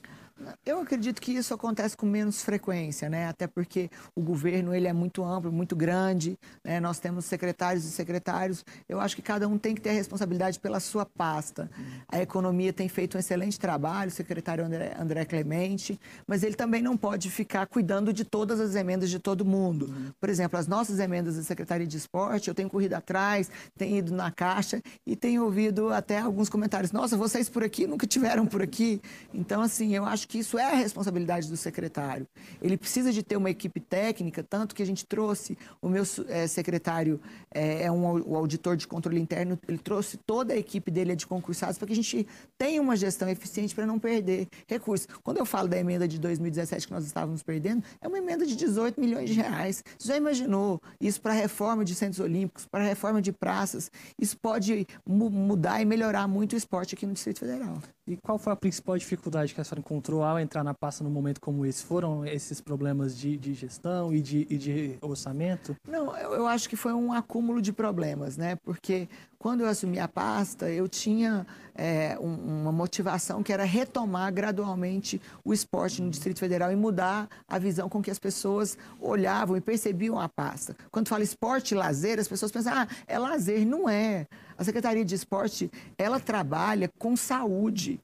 Eu 0.65 0.81
acredito 0.81 1.21
que 1.21 1.33
isso 1.33 1.55
acontece 1.55 1.97
com 1.97 2.05
menos 2.05 2.43
frequência, 2.43 3.09
né? 3.09 3.27
Até 3.27 3.47
porque 3.47 3.91
o 4.15 4.21
governo 4.21 4.75
ele 4.75 4.87
é 4.87 4.93
muito 4.93 5.25
amplo, 5.25 5.51
muito 5.51 5.75
grande, 5.75 6.39
né? 6.63 6.79
Nós 6.79 6.99
temos 6.99 7.25
secretários 7.25 7.85
e 7.85 7.91
secretários. 7.91 8.65
Eu 8.87 9.01
acho 9.01 9.17
que 9.17 9.23
cada 9.23 9.49
um 9.49 9.57
tem 9.57 9.75
que 9.75 9.81
ter 9.81 9.91
a 9.91 9.93
responsabilidade 9.95 10.61
pela 10.61 10.79
sua 10.79 11.07
pasta. 11.07 11.71
A 12.07 12.21
economia 12.21 12.71
tem 12.73 12.87
feito 12.87 13.17
um 13.17 13.21
excelente 13.21 13.59
trabalho, 13.59 14.09
o 14.11 14.13
secretário 14.13 14.65
André, 14.65 14.95
André 14.99 15.25
Clemente, 15.25 15.99
mas 16.27 16.43
ele 16.43 16.55
também 16.55 16.83
não 16.83 16.97
pode 16.99 17.31
ficar 17.31 17.67
cuidando 17.67 18.13
de 18.13 18.25
todas 18.25 18.61
as 18.61 18.75
emendas 18.75 19.09
de 19.09 19.19
todo 19.19 19.45
mundo. 19.45 20.13
Por 20.21 20.29
exemplo, 20.29 20.59
as 20.59 20.67
nossas 20.67 20.99
emendas 20.99 21.37
da 21.37 21.43
Secretaria 21.43 21.87
de 21.87 21.97
Esporte, 21.97 22.49
eu 22.49 22.55
tenho 22.55 22.69
corrido 22.69 22.93
atrás, 22.93 23.51
tenho 23.77 23.97
ido 23.97 24.15
na 24.15 24.31
caixa 24.31 24.83
e 25.07 25.17
tenho 25.17 25.45
ouvido 25.45 25.93
até 25.93 26.19
alguns 26.19 26.51
comentários. 26.51 26.93
Nossa, 26.93 27.17
vocês 27.17 27.49
por 27.49 27.65
aqui 27.65 27.87
nunca 27.87 28.07
tiveram 28.07 28.47
por 28.47 28.61
aqui. 28.61 29.01
Então, 29.33 29.63
assim, 29.63 29.95
eu 29.95 30.05
acho 30.05 30.26
acho 30.27 30.29
que 30.29 30.39
isso 30.39 30.59
é 30.59 30.65
a 30.65 30.75
responsabilidade 30.75 31.49
do 31.49 31.57
secretário. 31.57 32.27
Ele 32.61 32.77
precisa 32.77 33.13
de 33.13 33.23
ter 33.23 33.37
uma 33.37 33.49
equipe 33.49 33.79
técnica, 33.79 34.43
tanto 34.43 34.75
que 34.75 34.83
a 34.83 34.87
gente 34.87 35.07
trouxe, 35.07 35.57
o 35.81 35.89
meu 35.89 36.03
é, 36.29 36.49
secretário 36.49 37.21
é, 37.55 37.85
é 37.85 37.93
um, 37.93 38.21
o 38.29 38.37
auditor 38.37 38.77
de 38.77 38.89
controle 38.89 39.21
interno, 39.21 39.59
ele 39.69 39.79
trouxe 39.79 40.17
toda 40.17 40.53
a 40.53 40.57
equipe 40.57 40.91
dele 40.91 41.13
é 41.13 41.15
de 41.15 41.27
concursados 41.27 41.79
para 41.79 41.87
que 41.87 41.93
a 41.93 41.97
gente 41.97 42.27
tenha 42.59 42.83
uma 42.83 42.97
gestão 42.97 43.29
eficiente 43.29 43.75
para 43.75 43.87
não 43.87 43.99
perder 43.99 44.49
recursos. 44.67 45.07
Quando 45.23 45.39
eu 45.39 45.47
falo 45.47 45.69
da 45.69 45.79
emenda 45.79 46.09
de 46.09 46.19
2017 46.19 46.89
que 46.89 46.93
nós 46.93 47.07
estávamos 47.07 47.43
perdendo, 47.43 47.85
é 48.01 48.09
uma 48.09 48.19
emenda 48.19 48.45
de 48.45 48.57
18 48.57 49.01
milhões 49.01 49.31
de 49.31 49.37
reais. 49.37 49.85
Você 49.97 50.09
já 50.09 50.17
imaginou 50.17 50.83
isso 51.01 51.21
para 51.21 51.33
a 51.33 51.37
reforma 51.37 51.85
de 51.85 51.95
centros 51.95 52.19
olímpicos, 52.19 52.67
para 52.67 52.83
a 52.83 52.87
reforma 52.87 53.23
de 53.23 53.31
praças? 53.31 53.91
Isso 54.21 54.37
pode 54.37 54.87
mudar 55.07 55.81
e 55.81 55.85
melhorar 55.85 56.27
muito 56.27 56.55
o 56.55 56.57
esporte 56.57 56.95
aqui 56.95 57.07
no 57.07 57.13
Distrito 57.13 57.41
Federal. 57.41 57.81
E 58.07 58.17
qual 58.17 58.39
foi 58.39 58.53
a 58.53 58.57
principal 58.57 58.97
dificuldade 58.97 59.53
que 59.53 59.61
a 59.61 59.65
senhora 59.65 59.81
encontrou 59.81 60.23
ao 60.23 60.39
entrar 60.39 60.63
na 60.63 60.73
pasta 60.73 61.03
num 61.03 61.11
momento 61.11 61.41
como 61.41 61.67
esse? 61.67 61.83
Foram 61.83 62.25
esses 62.25 62.61
problemas 62.61 63.19
de, 63.19 63.37
de 63.37 63.53
gestão 63.53 64.15
e 64.15 64.23
de, 64.23 64.47
e 64.49 64.57
de, 64.57 64.99
orçamento? 65.01 65.77
Não, 65.89 66.17
eu, 66.17 66.35
eu, 66.35 66.47
acho 66.47 66.69
que 66.69 66.77
foi 66.77 66.93
um 66.93 67.13
acúmulo 67.13 67.61
de 67.61 67.73
problemas, 67.73 68.37
né? 68.37 68.55
Porque 68.65 69.09
quando 69.41 69.63
eu 69.63 69.67
assumi 69.67 69.99
a 69.99 70.07
pasta, 70.07 70.71
eu 70.71 70.89
tinha 70.89 71.45
é, 71.75 72.17
um, 72.21 72.63
uma 72.63 72.71
motivação 72.71 73.43
que 73.43 73.53
era 73.53 73.65
retomar 73.65 74.33
gradualmente 74.33 75.21
o 75.45 75.53
esporte 75.53 76.01
no 76.01 76.09
Distrito 76.09 76.39
Federal 76.39 76.71
e 76.71 76.77
mudar 76.77 77.29
a 77.49 77.59
visão 77.59 77.89
com 77.89 78.01
que 78.01 78.11
as 78.11 78.21
pessoas 78.21 78.79
olhavam 79.01 79.57
e 79.57 79.61
percebiam 79.61 80.21
a 80.21 80.29
pasta. 80.29 80.77
Quando 80.93 81.09
fala 81.09 81.25
esporte 81.25 81.73
e 81.73 81.77
lazer, 81.77 82.21
as 82.21 82.29
pessoas 82.29 82.53
pensam, 82.53 82.73
ah, 82.73 82.87
é 83.09 83.19
lazer. 83.19 83.67
Não 83.67 83.89
é. 83.89 84.29
A 84.59 84.65
Secretaria 84.65 85.05
de 85.05 85.15
Esporte, 85.15 85.71
ela 85.99 86.19
trabalha 86.19 86.91
com 86.99 87.17
saúde. 87.17 88.01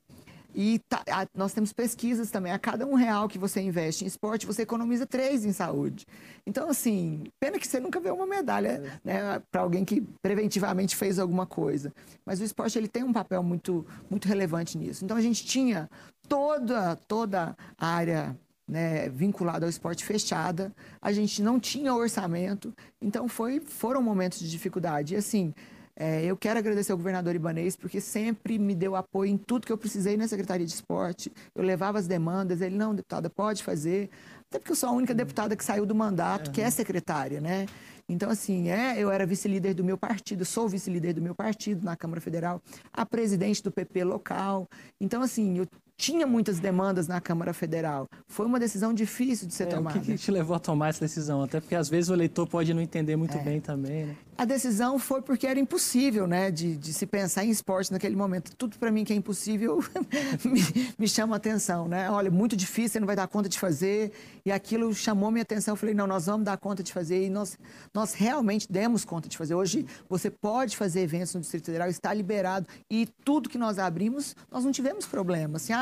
E 0.55 0.81
tá, 0.81 1.03
a, 1.11 1.27
nós 1.35 1.53
temos 1.53 1.73
pesquisas 1.73 2.31
também. 2.31 2.53
A 2.53 2.59
cada 2.59 2.87
um 2.87 2.95
real 2.95 3.29
que 3.29 3.39
você 3.39 3.61
investe 3.61 4.05
em 4.05 4.07
esporte, 4.07 4.47
você 4.47 4.63
economiza 4.63 5.07
três 5.07 5.45
em 5.45 5.53
saúde. 5.53 6.07
Então, 6.47 6.69
assim, 6.69 7.25
pena 7.41 7.59
que 7.59 7.67
você 7.67 7.81
nunca 7.81 7.99
vê 7.99 8.11
uma 8.11 8.27
medalha 8.27 9.01
né, 9.03 9.41
para 9.51 9.63
alguém 9.63 9.85
que 9.85 10.03
preventivamente 10.21 10.95
fez 10.95 11.19
alguma 11.19 11.47
coisa. 11.47 11.93
Mas 12.25 12.41
o 12.41 12.45
esporte 12.45 12.79
ele 12.79 12.89
tem 12.89 13.03
um 13.03 13.13
papel 13.13 13.43
muito, 13.43 13.87
muito 14.11 14.29
relevante 14.29 14.77
nisso. 14.77 15.05
Então, 15.05 15.17
a 15.17 15.23
gente 15.23 15.45
tinha 15.45 15.89
toda, 16.29 16.97
toda 17.09 17.57
a 17.79 17.87
área 17.87 18.37
né, 18.69 19.09
vinculada 19.09 19.65
ao 19.65 19.71
esporte 19.71 20.05
fechada. 20.05 20.71
A 21.01 21.13
gente 21.13 21.43
não 21.43 21.59
tinha 21.59 21.95
orçamento. 21.95 22.75
Então, 23.01 23.27
foi, 23.27 23.59
foram 23.59 24.03
momentos 24.03 24.39
de 24.39 24.51
dificuldade. 24.51 25.15
E, 25.15 25.17
assim, 25.17 25.55
é, 25.95 26.25
eu 26.25 26.37
quero 26.37 26.59
agradecer 26.59 26.93
ao 26.93 26.99
governador 26.99 27.35
Ibanês, 27.35 27.77
porque 27.77 28.01
sempre 28.01 28.59
me 28.59 28.75
deu 28.75 28.97
apoio 28.97 29.31
em 29.31 29.37
tudo 29.37 29.67
que 29.67 29.73
eu 29.73 29.79
precisei 29.79 30.17
na 30.17 30.27
Secretaria 30.27 30.67
de 30.67 30.73
Esporte. 30.73 31.31
Eu 31.55 31.63
levava 31.63 31.99
as 31.99 32.07
demandas, 32.07 32.61
ele, 32.61 32.77
não, 32.77 32.95
deputada, 32.95 33.29
pode 33.29 33.63
fazer. 33.63 34.09
Até 34.49 34.59
porque 34.59 34.73
eu 34.73 34.77
sou 34.77 34.89
a 34.89 34.93
única 34.93 35.15
deputada 35.15 35.57
que 35.57 35.65
saiu 35.65 35.85
do 35.85 35.95
mandato, 35.95 36.51
que 36.51 36.61
é 36.61 36.71
secretária, 36.71 37.41
né? 37.41 37.67
Então, 38.09 38.31
assim, 38.31 38.69
é, 38.69 38.99
eu 38.99 39.11
era 39.11 39.25
vice-líder 39.25 39.75
do 39.75 39.85
meu 39.85 39.97
partido, 39.97 40.45
sou 40.45 40.69
vice-líder 40.69 41.15
do 41.15 41.23
meu 41.23 41.35
partido 41.35 41.85
na 41.85 41.97
Câmara 41.97 42.21
Federal, 42.21 42.61
a 42.93 43.07
presidente 43.07 43.63
do 43.63 43.71
PP 43.71 44.05
local. 44.05 44.69
Então, 45.01 45.23
assim, 45.23 45.59
eu 45.59 45.67
tinha 45.97 46.27
muitas 46.27 46.59
demandas 46.59 47.07
na 47.07 47.21
Câmara 47.21 47.53
Federal. 47.53 48.09
Foi 48.27 48.47
uma 48.47 48.59
decisão 48.59 48.93
difícil 48.93 49.47
de 49.47 49.55
ser 49.55 49.65
é, 49.65 49.67
tomada. 49.67 49.99
O 49.99 50.01
que, 50.01 50.13
que, 50.13 50.19
te 50.19 50.31
levou 50.31 50.57
a 50.57 50.59
tomar 50.59 50.89
essa 50.89 51.01
decisão? 51.01 51.43
Até 51.43 51.61
porque 51.61 51.75
às 51.75 51.89
vezes 51.89 52.11
o 52.11 52.15
eleitor 52.15 52.47
pode 52.47 52.73
não 52.75 52.81
entender 52.81 53.17
muito 53.17 53.37
é. 53.37 53.43
bem 53.43 53.61
também, 53.61 54.07
né? 54.07 54.17
A 54.37 54.45
decisão 54.45 54.99
foi 54.99 55.21
porque 55.21 55.47
era 55.47 55.61
impossível, 55.61 56.27
né, 56.27 56.51
de, 56.51 56.77
de 56.77 56.93
se 56.93 57.07
pensar 57.07 57.45
em 57.45 57.51
esporte 57.51 57.93
naquele 57.93 58.17
momento. 58.17 58.57
Tudo 58.57 58.79
para 58.79 58.91
mim 58.91 59.05
que 59.05 59.13
é 59.13 59.17
impossível 59.17 59.79
me, 60.45 60.61
me, 60.99 61.07
chama 61.07 61.37
atenção, 61.37 61.87
né? 61.87 62.11
Olha, 62.11 62.31
muito 62.31 62.57
difícil, 62.57 62.95
você 62.95 63.01
não 63.01 63.07
vai 63.07 63.15
dar 63.15 63.29
conta 63.29 63.49
de 63.49 63.59
fazer. 63.59 64.11
E 64.45 64.51
aquilo 64.51 64.93
chamou 64.95 65.31
minha 65.31 65.43
atenção. 65.43 65.73
Eu 65.73 65.77
falei, 65.77 65.95
não, 65.95 66.07
nós 66.07 66.27
vamos 66.27 66.45
dar 66.47 66.57
conta 66.57 66.83
de 66.83 66.93
fazer. 66.93 67.27
E 67.27 67.31
nós, 67.31 67.59
nós 67.95 68.15
realmente 68.15 68.67
demos 68.73 69.05
conta 69.05 69.29
de 69.29 69.37
fazer. 69.37 69.55
Hoje 69.55 69.87
você 70.09 70.31
pode 70.31 70.77
fazer 70.77 71.03
eventos 71.03 71.35
no 71.35 71.41
Distrito 71.41 71.67
Federal, 71.67 71.89
está 71.89 72.13
liberado. 72.13 72.67
E 72.91 73.07
tudo 73.25 73.49
que 73.49 73.59
nós 73.59 73.79
abrimos, 73.79 74.35
nós 74.51 74.65
não 74.65 74.73
tivemos 74.73 75.07
problema. 75.07 75.57
Assim, 75.57 75.73
ah, 75.73 75.82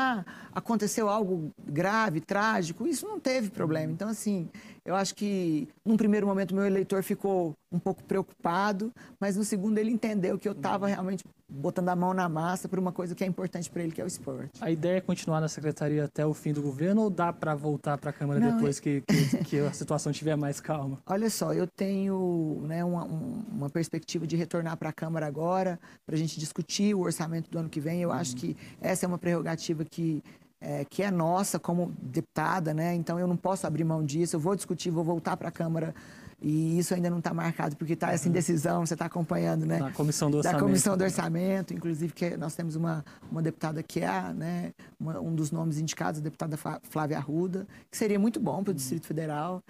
aconteceu 0.53 1.09
algo 1.09 1.51
grave, 1.65 2.19
trágico, 2.19 2.87
isso 2.87 3.07
não 3.07 3.19
teve 3.19 3.49
problema. 3.49 3.91
Então, 3.91 4.09
assim, 4.09 4.49
eu 4.85 4.95
acho 4.95 5.15
que 5.15 5.67
num 5.85 5.97
primeiro 5.97 6.27
momento 6.27 6.55
meu 6.55 6.65
eleitor 6.65 7.03
ficou 7.03 7.53
um 7.71 7.79
pouco 7.79 8.03
preocupado, 8.03 8.91
mas 9.19 9.35
no 9.35 9.43
segundo 9.43 9.77
ele 9.77 9.91
entendeu 9.91 10.37
que 10.37 10.47
eu 10.47 10.53
estava 10.53 10.87
realmente 10.87 11.23
botando 11.51 11.89
a 11.89 11.95
mão 11.95 12.13
na 12.13 12.29
massa 12.29 12.69
por 12.69 12.79
uma 12.79 12.91
coisa 12.91 13.13
que 13.13 13.23
é 13.23 13.27
importante 13.27 13.69
para 13.69 13.83
ele, 13.83 13.91
que 13.91 13.99
é 13.99 14.03
o 14.03 14.07
esporte. 14.07 14.51
A 14.61 14.71
ideia 14.71 14.97
é 14.97 15.01
continuar 15.01 15.41
na 15.41 15.49
secretaria 15.49 16.05
até 16.05 16.25
o 16.25 16.33
fim 16.33 16.53
do 16.53 16.61
governo 16.61 17.03
ou 17.03 17.09
dá 17.09 17.33
para 17.33 17.53
voltar 17.53 17.97
para 17.97 18.09
a 18.09 18.13
Câmara 18.13 18.39
Não, 18.39 18.55
depois 18.55 18.79
que, 18.79 19.01
que, 19.01 19.43
que, 19.43 19.59
a 19.59 19.73
situação 19.73 20.11
estiver 20.11 20.37
mais 20.37 20.61
calma? 20.61 20.99
Olha 21.05 21.29
só, 21.29 21.53
eu 21.53 21.67
tenho 21.67 22.61
né, 22.63 22.83
uma, 22.83 23.03
uma 23.03 23.69
perspectiva 23.69 24.25
de 24.25 24.37
retornar 24.37 24.77
para 24.77 24.89
a 24.89 24.93
Câmara 24.93 25.27
agora, 25.27 25.77
para 26.05 26.15
a 26.15 26.17
gente 26.17 26.39
discutir 26.39 26.95
o 26.95 27.01
orçamento 27.01 27.51
do 27.51 27.59
ano 27.59 27.69
que 27.69 27.81
vem. 27.81 28.01
Eu 28.01 28.11
acho 28.11 28.35
que 28.35 28.55
essa 28.79 29.05
é 29.05 29.07
uma 29.07 29.17
prerrogativa 29.17 29.83
que 29.83 30.23
é, 30.61 30.85
que 30.85 31.01
é 31.01 31.09
nossa 31.09 31.57
como 31.57 31.91
deputada, 31.99 32.71
né? 32.71 32.93
Então 32.93 33.19
eu 33.19 33.25
não 33.25 33.35
posso 33.35 33.65
abrir 33.65 33.83
mão 33.83 34.05
disso. 34.05 34.35
Eu 34.35 34.39
vou 34.39 34.55
discutir, 34.55 34.91
vou 34.91 35.03
voltar 35.03 35.35
para 35.35 35.49
a 35.49 35.51
Câmara 35.51 35.93
e 36.41 36.79
isso 36.79 36.95
ainda 36.95 37.09
não 37.09 37.19
está 37.19 37.33
marcado 37.33 37.75
porque 37.75 37.93
está 37.93 38.11
essa 38.11 38.27
indecisão. 38.27 38.83
Você 38.83 38.95
está 38.95 39.05
acompanhando, 39.05 39.65
né? 39.65 39.77
Da 39.77 39.91
comissão 39.91 40.31
do 40.31 40.37
orçamento. 40.37 40.59
Da 40.59 40.65
comissão 40.65 40.97
do 40.97 41.03
orçamento, 41.03 41.73
inclusive 41.73 42.11
que 42.13 42.35
nós 42.35 42.55
temos 42.55 42.75
uma, 42.75 43.05
uma 43.31 43.43
deputada 43.43 43.83
que 43.83 43.99
é, 43.99 44.33
né? 44.33 44.73
Uma, 44.99 45.19
um 45.19 45.35
dos 45.35 45.51
nomes 45.51 45.77
indicados, 45.77 46.19
a 46.19 46.23
deputada 46.23 46.57
Flávia 46.89 47.17
Arruda, 47.17 47.67
que 47.91 47.97
seria 47.97 48.17
muito 48.17 48.39
bom 48.39 48.63
para 48.63 48.71
o 48.71 48.73
Distrito 48.73 49.05
Federal. 49.05 49.61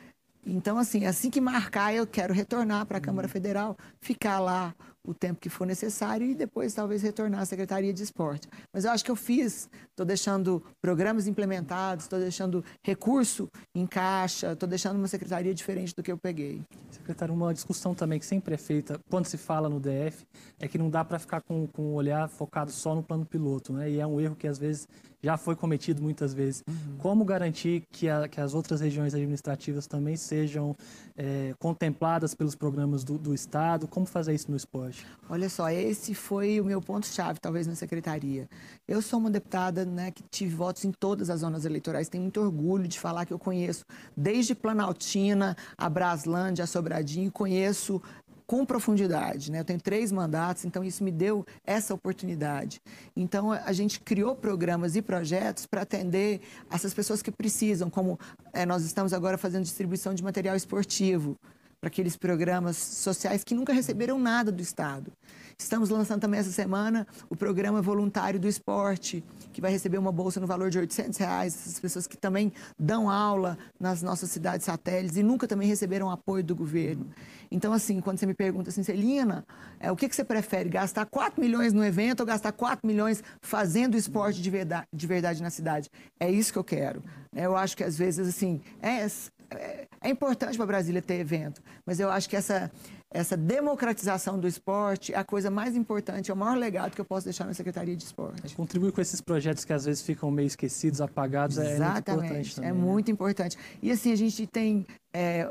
Então, 0.45 0.77
assim, 0.77 1.05
assim 1.05 1.29
que 1.29 1.41
marcar, 1.41 1.93
eu 1.93 2.07
quero 2.07 2.33
retornar 2.33 2.85
para 2.85 2.97
a 2.97 3.01
Câmara 3.01 3.27
Federal, 3.27 3.77
ficar 3.99 4.39
lá 4.39 4.73
o 5.05 5.13
tempo 5.13 5.39
que 5.39 5.49
for 5.49 5.65
necessário 5.65 6.25
e 6.27 6.35
depois 6.35 6.73
talvez 6.73 7.01
retornar 7.01 7.41
à 7.41 7.45
Secretaria 7.45 7.93
de 7.93 8.03
Esporte. 8.03 8.47
Mas 8.73 8.85
eu 8.85 8.91
acho 8.91 9.03
que 9.03 9.11
eu 9.11 9.15
fiz, 9.15 9.69
estou 9.89 10.05
deixando 10.05 10.63
programas 10.81 11.27
implementados, 11.27 12.05
estou 12.05 12.19
deixando 12.19 12.63
recurso 12.83 13.49
em 13.75 13.87
caixa, 13.87 14.53
estou 14.53 14.67
deixando 14.67 14.97
uma 14.97 15.07
secretaria 15.07 15.53
diferente 15.53 15.95
do 15.95 16.03
que 16.03 16.11
eu 16.11 16.17
peguei. 16.17 16.61
Secretário, 16.89 17.33
uma 17.33 17.53
discussão 17.53 17.95
também 17.95 18.19
que 18.19 18.25
sempre 18.25 18.53
é 18.53 18.57
feita 18.57 18.99
quando 19.09 19.25
se 19.25 19.37
fala 19.37 19.69
no 19.69 19.79
DF 19.79 20.25
é 20.59 20.67
que 20.67 20.77
não 20.77 20.89
dá 20.89 21.03
para 21.03 21.19
ficar 21.19 21.41
com, 21.41 21.67
com 21.67 21.83
o 21.83 21.93
olhar 21.93 22.27
focado 22.29 22.71
só 22.71 22.93
no 22.93 23.03
plano 23.03 23.25
piloto, 23.25 23.73
né? 23.73 23.89
E 23.89 23.99
é 23.99 24.05
um 24.05 24.19
erro 24.19 24.35
que 24.35 24.47
às 24.47 24.57
vezes 24.57 24.87
já 25.23 25.37
foi 25.37 25.55
cometido 25.55 26.01
muitas 26.01 26.33
vezes. 26.33 26.63
Uhum. 26.67 26.97
Como 26.97 27.25
garantir 27.25 27.83
que, 27.91 28.09
a, 28.09 28.27
que, 28.27 28.41
as 28.41 28.53
outras 28.53 28.81
regiões 28.81 29.13
administrativas 29.13 29.85
também 29.85 30.15
sejam 30.15 30.75
é, 31.15 31.53
contempladas 31.59 32.33
pelos 32.33 32.55
programas 32.55 33.03
do, 33.03 33.17
do 33.17 33.33
Estado? 33.33 33.87
Como 33.87 34.05
fazer 34.05 34.33
isso 34.33 34.49
no 34.49 34.57
esporte? 34.57 34.90
Hoje? 34.91 35.05
Olha 35.29 35.49
só, 35.49 35.69
esse 35.69 36.13
foi 36.13 36.59
o 36.59 36.65
meu 36.65 36.81
ponto-chave, 36.81 37.39
talvez, 37.39 37.65
na 37.65 37.73
secretaria. 37.73 38.49
Eu 38.85 39.01
sou 39.01 39.17
uma 39.17 39.31
deputada 39.31 39.85
né, 39.85 40.11
que 40.11 40.23
tive 40.29 40.53
votos 40.53 40.83
em 40.83 40.91
todas 40.91 41.29
as 41.29 41.39
zonas 41.39 41.63
eleitorais. 41.63 42.09
Tenho 42.09 42.23
muito 42.23 42.41
orgulho 42.41 42.87
de 42.87 42.99
falar 42.99 43.25
que 43.25 43.33
eu 43.33 43.39
conheço 43.39 43.85
desde 44.15 44.53
Planaltina, 44.53 45.55
a 45.77 45.89
Braslândia, 45.89 46.65
a 46.65 46.67
Sobradinho, 46.67 47.31
conheço 47.31 48.01
com 48.45 48.65
profundidade. 48.65 49.49
Né? 49.49 49.61
Eu 49.61 49.65
tenho 49.65 49.79
três 49.79 50.11
mandatos, 50.11 50.65
então 50.65 50.83
isso 50.83 51.01
me 51.01 51.11
deu 51.11 51.45
essa 51.65 51.93
oportunidade. 51.93 52.81
Então 53.15 53.53
a 53.53 53.71
gente 53.71 54.01
criou 54.01 54.35
programas 54.35 54.97
e 54.97 55.01
projetos 55.01 55.65
para 55.65 55.83
atender 55.83 56.41
essas 56.69 56.93
pessoas 56.93 57.21
que 57.21 57.31
precisam, 57.31 57.89
como 57.89 58.19
é, 58.51 58.65
nós 58.65 58.83
estamos 58.83 59.13
agora 59.13 59.37
fazendo 59.37 59.63
distribuição 59.63 60.13
de 60.13 60.21
material 60.21 60.57
esportivo 60.57 61.37
para 61.81 61.87
aqueles 61.87 62.15
programas 62.15 62.77
sociais 62.77 63.43
que 63.43 63.55
nunca 63.55 63.73
receberam 63.73 64.19
nada 64.19 64.51
do 64.51 64.61
Estado. 64.61 65.11
Estamos 65.57 65.89
lançando 65.89 66.21
também 66.21 66.39
essa 66.39 66.51
semana 66.51 67.07
o 67.27 67.35
programa 67.35 67.81
voluntário 67.81 68.39
do 68.39 68.47
esporte, 68.47 69.23
que 69.51 69.59
vai 69.59 69.71
receber 69.71 69.97
uma 69.97 70.11
bolsa 70.11 70.39
no 70.39 70.45
valor 70.45 70.69
de 70.69 70.77
800 70.77 71.17
reais. 71.17 71.55
Essas 71.55 71.79
pessoas 71.79 72.05
que 72.05 72.15
também 72.15 72.53
dão 72.77 73.09
aula 73.09 73.57
nas 73.79 74.03
nossas 74.03 74.29
cidades 74.29 74.65
satélites 74.65 75.17
e 75.17 75.23
nunca 75.23 75.47
também 75.47 75.67
receberam 75.67 76.11
apoio 76.11 76.43
do 76.43 76.55
governo. 76.55 77.07
Então, 77.49 77.73
assim, 77.73 77.99
quando 77.99 78.19
você 78.19 78.27
me 78.27 78.35
pergunta 78.35 78.69
assim, 78.69 78.83
Celina, 78.83 79.43
é, 79.79 79.91
o 79.91 79.95
que, 79.95 80.07
que 80.07 80.15
você 80.15 80.23
prefere, 80.23 80.69
gastar 80.69 81.05
4 81.07 81.41
milhões 81.41 81.73
no 81.73 81.83
evento 81.83 82.19
ou 82.19 82.25
gastar 82.27 82.51
4 82.51 82.85
milhões 82.85 83.23
fazendo 83.41 83.97
esporte 83.97 84.39
de 84.39 84.49
verdade, 84.51 84.87
de 84.93 85.07
verdade 85.07 85.41
na 85.41 85.49
cidade? 85.49 85.89
É 86.19 86.29
isso 86.29 86.53
que 86.53 86.59
eu 86.59 86.63
quero. 86.63 87.03
Eu 87.35 87.57
acho 87.57 87.75
que 87.75 87.83
às 87.83 87.97
vezes, 87.97 88.27
assim, 88.27 88.61
é, 88.81 89.07
é, 89.51 89.87
é 90.01 90.09
importante 90.09 90.57
para 90.57 90.65
Brasília 90.65 91.01
ter 91.01 91.15
evento, 91.15 91.61
mas 91.85 91.99
eu 91.99 92.09
acho 92.09 92.29
que 92.29 92.35
essa, 92.35 92.71
essa 93.11 93.35
democratização 93.35 94.39
do 94.39 94.47
esporte 94.47 95.13
é 95.13 95.17
a 95.17 95.23
coisa 95.23 95.51
mais 95.51 95.75
importante, 95.75 96.31
é 96.31 96.33
o 96.33 96.37
maior 96.37 96.57
legado 96.57 96.93
que 96.93 97.01
eu 97.01 97.05
posso 97.05 97.25
deixar 97.25 97.45
na 97.45 97.53
Secretaria 97.53 97.95
de 97.95 98.03
Esporte. 98.03 98.41
É, 98.45 98.55
contribuir 98.55 98.91
com 98.91 99.01
esses 99.01 99.21
projetos 99.21 99.65
que 99.65 99.73
às 99.73 99.85
vezes 99.85 100.01
ficam 100.01 100.31
meio 100.31 100.47
esquecidos, 100.47 101.01
apagados, 101.01 101.57
Exatamente, 101.57 102.09
é 102.09 102.13
muito 102.13 102.21
importante 102.21 102.55
também. 102.55 102.69
É 102.69 102.73
né? 102.73 102.79
muito 102.79 103.11
importante. 103.11 103.57
E 103.81 103.91
assim, 103.91 104.11
a 104.11 104.17
gente 104.17 104.47
tem 104.47 104.85
é, 105.13 105.49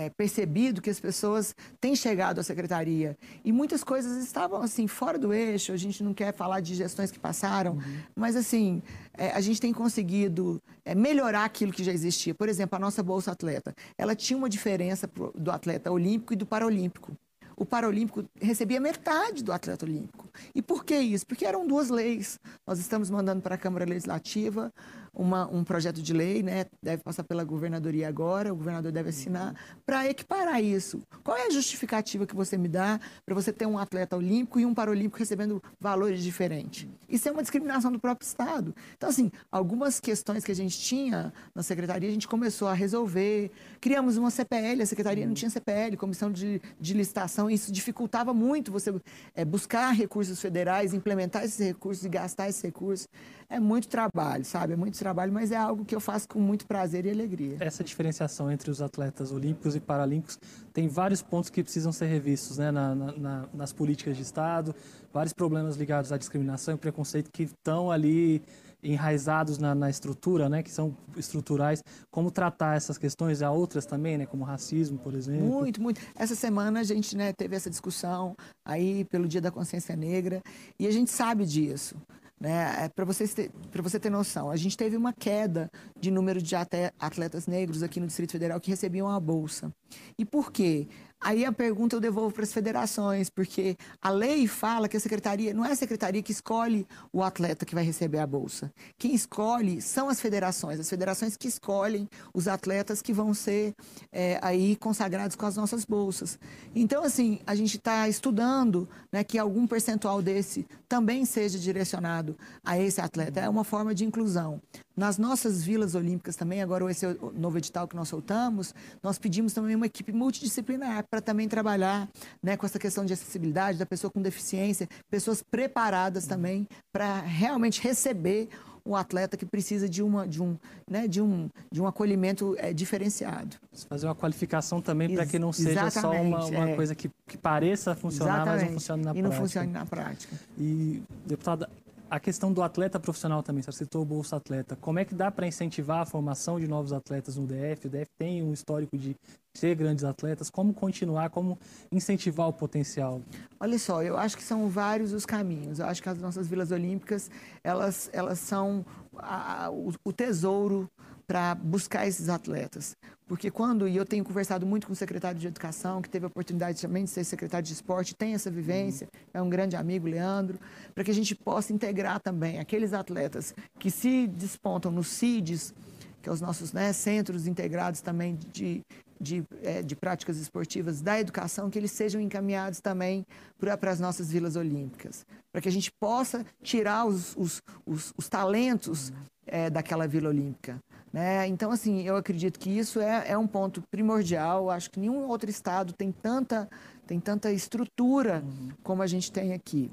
é, 0.00 0.08
percebido 0.08 0.80
que 0.80 0.88
as 0.88 0.98
pessoas 0.98 1.54
têm 1.78 1.94
chegado 1.94 2.38
à 2.38 2.42
secretaria 2.42 3.16
e 3.44 3.52
muitas 3.52 3.84
coisas 3.84 4.22
estavam 4.24 4.62
assim 4.62 4.86
fora 4.86 5.18
do 5.18 5.32
eixo. 5.32 5.72
A 5.72 5.76
gente 5.76 6.02
não 6.02 6.14
quer 6.14 6.32
falar 6.32 6.60
de 6.60 6.74
gestões 6.74 7.10
que 7.10 7.18
passaram, 7.18 7.74
uhum. 7.74 7.98
mas 8.16 8.34
assim 8.34 8.82
é, 9.12 9.30
a 9.32 9.40
gente 9.40 9.60
tem 9.60 9.72
conseguido 9.72 10.62
é, 10.84 10.94
melhorar 10.94 11.44
aquilo 11.44 11.72
que 11.72 11.84
já 11.84 11.92
existia. 11.92 12.34
Por 12.34 12.48
exemplo, 12.48 12.76
a 12.76 12.78
nossa 12.78 13.02
bolsa 13.02 13.32
atleta, 13.32 13.74
ela 13.98 14.14
tinha 14.14 14.36
uma 14.36 14.48
diferença 14.48 15.06
pro, 15.06 15.32
do 15.36 15.50
atleta 15.50 15.90
olímpico 15.90 16.32
e 16.32 16.36
do 16.36 16.46
paralímpico 16.46 17.14
o 17.60 17.66
Paralímpico 17.66 18.24
recebia 18.40 18.80
metade 18.80 19.44
do 19.44 19.52
atleta 19.52 19.84
olímpico. 19.84 20.26
E 20.54 20.62
por 20.62 20.82
que 20.82 20.96
isso? 20.96 21.26
Porque 21.26 21.44
eram 21.44 21.66
duas 21.66 21.90
leis. 21.90 22.40
Nós 22.66 22.78
estamos 22.78 23.10
mandando 23.10 23.42
para 23.42 23.54
a 23.54 23.58
Câmara 23.58 23.84
Legislativa 23.84 24.72
uma, 25.12 25.46
um 25.48 25.64
projeto 25.64 26.02
de 26.02 26.12
lei, 26.12 26.42
né? 26.42 26.66
deve 26.82 27.02
passar 27.02 27.24
pela 27.24 27.44
governadoria 27.44 28.08
agora, 28.08 28.52
o 28.52 28.56
governador 28.56 28.92
deve 28.92 29.10
assinar, 29.10 29.54
para 29.84 30.08
equiparar 30.08 30.62
isso. 30.62 31.02
Qual 31.22 31.36
é 31.36 31.46
a 31.46 31.50
justificativa 31.50 32.26
que 32.26 32.34
você 32.34 32.56
me 32.56 32.68
dá 32.68 33.00
para 33.24 33.34
você 33.34 33.52
ter 33.52 33.66
um 33.66 33.78
atleta 33.78 34.16
olímpico 34.16 34.60
e 34.60 34.66
um 34.66 34.74
paralímpico 34.74 35.18
recebendo 35.18 35.62
valores 35.78 36.22
diferentes? 36.22 36.88
Isso 37.08 37.28
é 37.28 37.32
uma 37.32 37.42
discriminação 37.42 37.90
do 37.90 37.98
próprio 37.98 38.26
Estado. 38.26 38.74
Então, 38.96 39.08
assim, 39.08 39.30
algumas 39.50 40.00
questões 40.00 40.44
que 40.44 40.52
a 40.52 40.54
gente 40.54 40.78
tinha 40.78 41.32
na 41.54 41.62
secretaria, 41.62 42.08
a 42.08 42.12
gente 42.12 42.28
começou 42.28 42.68
a 42.68 42.72
resolver. 42.72 43.50
Criamos 43.80 44.16
uma 44.16 44.30
CPL, 44.30 44.82
a 44.82 44.86
secretaria 44.86 45.26
não 45.26 45.34
tinha 45.34 45.50
CPL, 45.50 45.96
comissão 45.96 46.30
de, 46.30 46.60
de 46.80 46.94
licitação, 46.94 47.50
isso 47.50 47.72
dificultava 47.72 48.32
muito 48.32 48.70
você 48.70 48.94
é, 49.34 49.44
buscar 49.44 49.90
recursos 49.90 50.40
federais, 50.40 50.94
implementar 50.94 51.44
esses 51.44 51.58
recursos 51.58 52.04
e 52.04 52.08
gastar 52.08 52.48
esses 52.48 52.62
recursos. 52.62 53.08
É 53.50 53.58
muito 53.58 53.88
trabalho, 53.88 54.44
sabe? 54.44 54.74
É 54.74 54.76
muito 54.76 54.96
trabalho, 54.96 55.32
mas 55.32 55.50
é 55.50 55.56
algo 55.56 55.84
que 55.84 55.92
eu 55.92 55.98
faço 55.98 56.28
com 56.28 56.38
muito 56.38 56.64
prazer 56.64 57.04
e 57.04 57.10
alegria. 57.10 57.56
Essa 57.58 57.82
diferenciação 57.82 58.48
entre 58.48 58.70
os 58.70 58.80
atletas 58.80 59.32
olímpicos 59.32 59.74
e 59.74 59.80
paralímpicos 59.80 60.38
tem 60.72 60.86
vários 60.86 61.20
pontos 61.20 61.50
que 61.50 61.60
precisam 61.60 61.90
ser 61.90 62.06
revistos 62.06 62.58
né, 62.58 62.70
na, 62.70 62.94
na, 62.94 63.48
nas 63.52 63.72
políticas 63.72 64.16
de 64.16 64.22
Estado, 64.22 64.72
vários 65.12 65.32
problemas 65.32 65.76
ligados 65.76 66.12
à 66.12 66.16
discriminação 66.16 66.74
e 66.74 66.78
preconceito 66.78 67.28
que 67.32 67.42
estão 67.42 67.90
ali 67.90 68.40
enraizados 68.82 69.58
na, 69.58 69.74
na, 69.74 69.90
estrutura, 69.90 70.48
né, 70.48 70.62
que 70.62 70.70
são 70.70 70.96
estruturais, 71.16 71.82
como 72.08 72.30
tratar 72.30 72.76
essas 72.76 72.96
questões, 72.96 73.42
há 73.42 73.50
outras 73.50 73.84
também, 73.84 74.16
né, 74.16 74.26
como 74.26 74.44
racismo, 74.44 74.96
por 74.96 75.12
exemplo. 75.12 75.44
Muito, 75.44 75.82
muito. 75.82 76.00
Essa 76.14 76.36
semana 76.36 76.80
a 76.80 76.84
gente 76.84 77.16
né, 77.16 77.32
teve 77.32 77.56
essa 77.56 77.68
discussão 77.68 78.36
aí 78.64 79.04
pelo 79.06 79.26
Dia 79.26 79.40
da 79.40 79.50
Consciência 79.50 79.96
Negra 79.96 80.40
e 80.78 80.86
a 80.86 80.90
gente 80.90 81.10
sabe 81.10 81.44
disso. 81.44 81.96
Né? 82.40 82.84
É, 82.84 82.88
Para 82.88 83.04
você, 83.04 83.28
ter, 83.28 83.50
você 83.82 84.00
ter 84.00 84.10
noção, 84.10 84.50
a 84.50 84.56
gente 84.56 84.76
teve 84.76 84.96
uma 84.96 85.12
queda 85.12 85.70
de 85.98 86.10
número 86.10 86.40
de 86.40 86.54
atletas 86.56 87.46
negros 87.46 87.82
aqui 87.82 88.00
no 88.00 88.06
Distrito 88.06 88.32
Federal 88.32 88.60
que 88.60 88.70
recebiam 88.70 89.08
a 89.08 89.20
bolsa. 89.20 89.72
E 90.18 90.24
por 90.24 90.52
quê? 90.52 90.88
Aí 91.22 91.44
a 91.44 91.52
pergunta 91.52 91.94
eu 91.94 92.00
devolvo 92.00 92.34
para 92.34 92.44
as 92.44 92.52
federações, 92.52 93.28
porque 93.28 93.76
a 94.00 94.08
lei 94.08 94.46
fala 94.46 94.88
que 94.88 94.96
a 94.96 95.00
secretaria, 95.00 95.52
não 95.52 95.66
é 95.66 95.72
a 95.72 95.76
secretaria 95.76 96.22
que 96.22 96.32
escolhe 96.32 96.86
o 97.12 97.22
atleta 97.22 97.66
que 97.66 97.74
vai 97.74 97.84
receber 97.84 98.18
a 98.20 98.26
bolsa. 98.26 98.72
Quem 98.96 99.14
escolhe 99.14 99.82
são 99.82 100.08
as 100.08 100.18
federações, 100.18 100.80
as 100.80 100.88
federações 100.88 101.36
que 101.36 101.46
escolhem 101.46 102.08
os 102.32 102.48
atletas 102.48 103.02
que 103.02 103.12
vão 103.12 103.34
ser 103.34 103.74
é, 104.10 104.38
aí 104.40 104.76
consagrados 104.76 105.36
com 105.36 105.44
as 105.44 105.56
nossas 105.56 105.84
bolsas. 105.84 106.38
Então, 106.74 107.04
assim, 107.04 107.38
a 107.46 107.54
gente 107.54 107.76
está 107.76 108.08
estudando 108.08 108.88
né, 109.12 109.22
que 109.22 109.38
algum 109.38 109.66
percentual 109.66 110.22
desse 110.22 110.66
também 110.88 111.26
seja 111.26 111.58
direcionado 111.58 112.34
a 112.64 112.78
esse 112.78 112.98
atleta. 112.98 113.40
É 113.40 113.48
uma 113.48 113.62
forma 113.62 113.94
de 113.94 114.06
inclusão. 114.06 114.58
Nas 115.00 115.16
nossas 115.16 115.64
vilas 115.64 115.94
olímpicas 115.94 116.36
também, 116.36 116.60
agora 116.60 116.90
esse 116.90 117.06
é 117.06 117.16
novo 117.32 117.56
edital 117.56 117.88
que 117.88 117.96
nós 117.96 118.06
soltamos, 118.06 118.74
nós 119.02 119.18
pedimos 119.18 119.54
também 119.54 119.74
uma 119.74 119.86
equipe 119.86 120.12
multidisciplinar 120.12 121.06
para 121.10 121.22
também 121.22 121.48
trabalhar 121.48 122.06
né, 122.42 122.54
com 122.54 122.66
essa 122.66 122.78
questão 122.78 123.02
de 123.02 123.14
acessibilidade 123.14 123.78
da 123.78 123.86
pessoa 123.86 124.10
com 124.10 124.20
deficiência, 124.20 124.86
pessoas 125.08 125.42
preparadas 125.42 126.26
também 126.26 126.68
para 126.92 127.18
realmente 127.20 127.80
receber 127.80 128.50
o 128.84 128.96
atleta 128.96 129.36
que 129.36 129.46
precisa 129.46 129.88
de, 129.88 130.02
uma, 130.02 130.26
de, 130.26 130.42
um, 130.42 130.56
né, 130.88 131.06
de, 131.06 131.20
um, 131.20 131.48
de 131.72 131.80
um 131.80 131.86
acolhimento 131.86 132.54
é, 132.58 132.72
diferenciado. 132.72 133.56
Fazer 133.88 134.06
uma 134.06 134.14
qualificação 134.14 134.80
também 134.80 135.14
para 135.14 135.24
que 135.26 135.38
não 135.38 135.52
seja 135.52 135.90
só 135.90 136.10
uma, 136.10 136.44
uma 136.44 136.70
é. 136.70 136.76
coisa 136.76 136.94
que, 136.94 137.10
que 137.26 137.38
pareça 137.38 137.94
funcionar, 137.94 138.42
Exatamente. 138.42 138.62
mas 138.62 138.68
não 138.68 138.74
funcione 138.74 139.02
na 139.02 139.10
e 139.10 139.14
prática. 139.14 139.18
E 139.18 139.22
não 139.22 139.32
funcione 139.32 139.72
na 139.72 139.86
prática. 139.86 140.36
E, 140.58 141.02
deputada, 141.26 141.70
a 142.10 142.18
questão 142.18 142.52
do 142.52 142.60
atleta 142.60 142.98
profissional 142.98 143.40
também, 143.40 143.62
você 143.62 143.70
citou 143.70 144.02
o 144.02 144.04
Bolsa 144.04 144.36
Atleta. 144.36 144.74
Como 144.74 144.98
é 144.98 145.04
que 145.04 145.14
dá 145.14 145.30
para 145.30 145.46
incentivar 145.46 146.00
a 146.00 146.04
formação 146.04 146.58
de 146.58 146.66
novos 146.66 146.92
atletas 146.92 147.36
no 147.36 147.46
DF? 147.46 147.86
O 147.86 147.90
DF 147.90 148.10
tem 148.18 148.42
um 148.42 148.52
histórico 148.52 148.98
de 148.98 149.14
ser 149.54 149.76
grandes 149.76 150.02
atletas. 150.02 150.50
Como 150.50 150.74
continuar, 150.74 151.30
como 151.30 151.56
incentivar 151.92 152.48
o 152.48 152.52
potencial? 152.52 153.22
Olha 153.60 153.78
só, 153.78 154.02
eu 154.02 154.16
acho 154.16 154.36
que 154.36 154.42
são 154.42 154.68
vários 154.68 155.12
os 155.12 155.24
caminhos. 155.24 155.78
Eu 155.78 155.86
acho 155.86 156.02
que 156.02 156.08
as 156.08 156.18
nossas 156.18 156.48
vilas 156.48 156.72
olímpicas, 156.72 157.30
elas, 157.62 158.10
elas 158.12 158.40
são 158.40 158.84
a, 159.16 159.70
o, 159.70 159.92
o 160.04 160.12
tesouro 160.12 160.90
para 161.30 161.54
buscar 161.54 162.08
esses 162.08 162.28
atletas. 162.28 162.96
Porque 163.24 163.52
quando, 163.52 163.86
e 163.86 163.94
eu 163.94 164.04
tenho 164.04 164.24
conversado 164.24 164.66
muito 164.66 164.88
com 164.88 164.92
o 164.92 164.96
secretário 164.96 165.38
de 165.38 165.46
Educação, 165.46 166.02
que 166.02 166.10
teve 166.10 166.24
a 166.24 166.26
oportunidade 166.26 166.82
também 166.82 167.04
de 167.04 167.10
ser 167.10 167.22
secretário 167.22 167.64
de 167.64 167.72
Esporte, 167.72 168.16
tem 168.16 168.34
essa 168.34 168.50
vivência, 168.50 169.06
uhum. 169.14 169.30
é 169.34 169.40
um 169.40 169.48
grande 169.48 169.76
amigo, 169.76 170.08
Leandro, 170.08 170.58
para 170.92 171.04
que 171.04 171.10
a 171.12 171.14
gente 171.14 171.36
possa 171.36 171.72
integrar 171.72 172.18
também 172.18 172.58
aqueles 172.58 172.92
atletas 172.92 173.54
que 173.78 173.92
se 173.92 174.26
despontam 174.26 174.90
nos 174.90 175.06
CIDs, 175.06 175.72
que 176.20 176.24
são 176.24 176.32
é 176.32 176.34
os 176.34 176.40
nossos 176.40 176.72
né, 176.72 176.92
centros 176.92 177.46
integrados 177.46 178.00
também 178.00 178.36
de, 178.52 178.82
de, 179.20 179.44
é, 179.62 179.82
de, 179.82 179.94
práticas 179.94 180.36
esportivas 180.36 181.00
da 181.00 181.20
educação, 181.20 181.70
que 181.70 181.78
eles 181.78 181.92
sejam 181.92 182.20
encaminhados 182.20 182.80
também 182.80 183.24
para 183.56 183.92
as 183.92 184.00
nossas 184.00 184.32
vilas 184.32 184.56
olímpicas, 184.56 185.24
para 185.52 185.60
que 185.60 185.68
a 185.68 185.72
gente 185.72 185.92
possa 185.92 186.44
tirar 186.60 187.04
os, 187.04 187.36
os, 187.36 187.62
os, 187.86 188.12
os 188.16 188.28
talentos 188.28 189.12
é, 189.46 189.70
daquela 189.70 190.08
vila 190.08 190.28
olímpica. 190.28 190.80
Né? 191.12 191.46
Então, 191.48 191.72
assim, 191.72 192.02
eu 192.02 192.16
acredito 192.16 192.58
que 192.58 192.70
isso 192.70 193.00
é, 193.00 193.30
é 193.30 193.38
um 193.38 193.46
ponto 193.46 193.82
primordial. 193.90 194.70
Acho 194.70 194.90
que 194.90 195.00
nenhum 195.00 195.26
outro 195.26 195.50
estado 195.50 195.92
tem 195.92 196.12
tanta, 196.12 196.68
tem 197.06 197.18
tanta 197.18 197.50
estrutura 197.50 198.42
uhum. 198.44 198.70
como 198.82 199.02
a 199.02 199.06
gente 199.06 199.32
tem 199.32 199.52
aqui. 199.52 199.90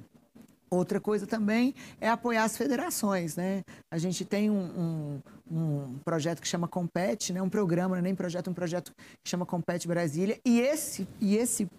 Outra 0.70 1.00
coisa 1.00 1.26
também 1.26 1.74
é 2.00 2.10
apoiar 2.10 2.44
as 2.44 2.58
federações, 2.58 3.38
né? 3.38 3.64
A 3.90 3.98
gente 3.98 4.26
tem 4.26 4.50
um, 4.50 5.22
um, 5.50 5.58
um 5.58 6.00
projeto 6.04 6.42
que 6.42 6.48
chama 6.48 6.68
Compete, 6.68 7.32
né? 7.32 7.42
Um 7.42 7.50
programa, 7.50 7.96
não 7.96 8.00
é 8.00 8.02
nem 8.02 8.14
projeto, 8.14 8.50
um 8.50 8.54
projeto 8.54 8.92
que 9.24 9.30
chama 9.30 9.46
Compete 9.46 9.88
Brasília. 9.88 10.38
E 10.46 10.60
esse, 10.60 11.08
e 11.22 11.38
esse, 11.38 11.70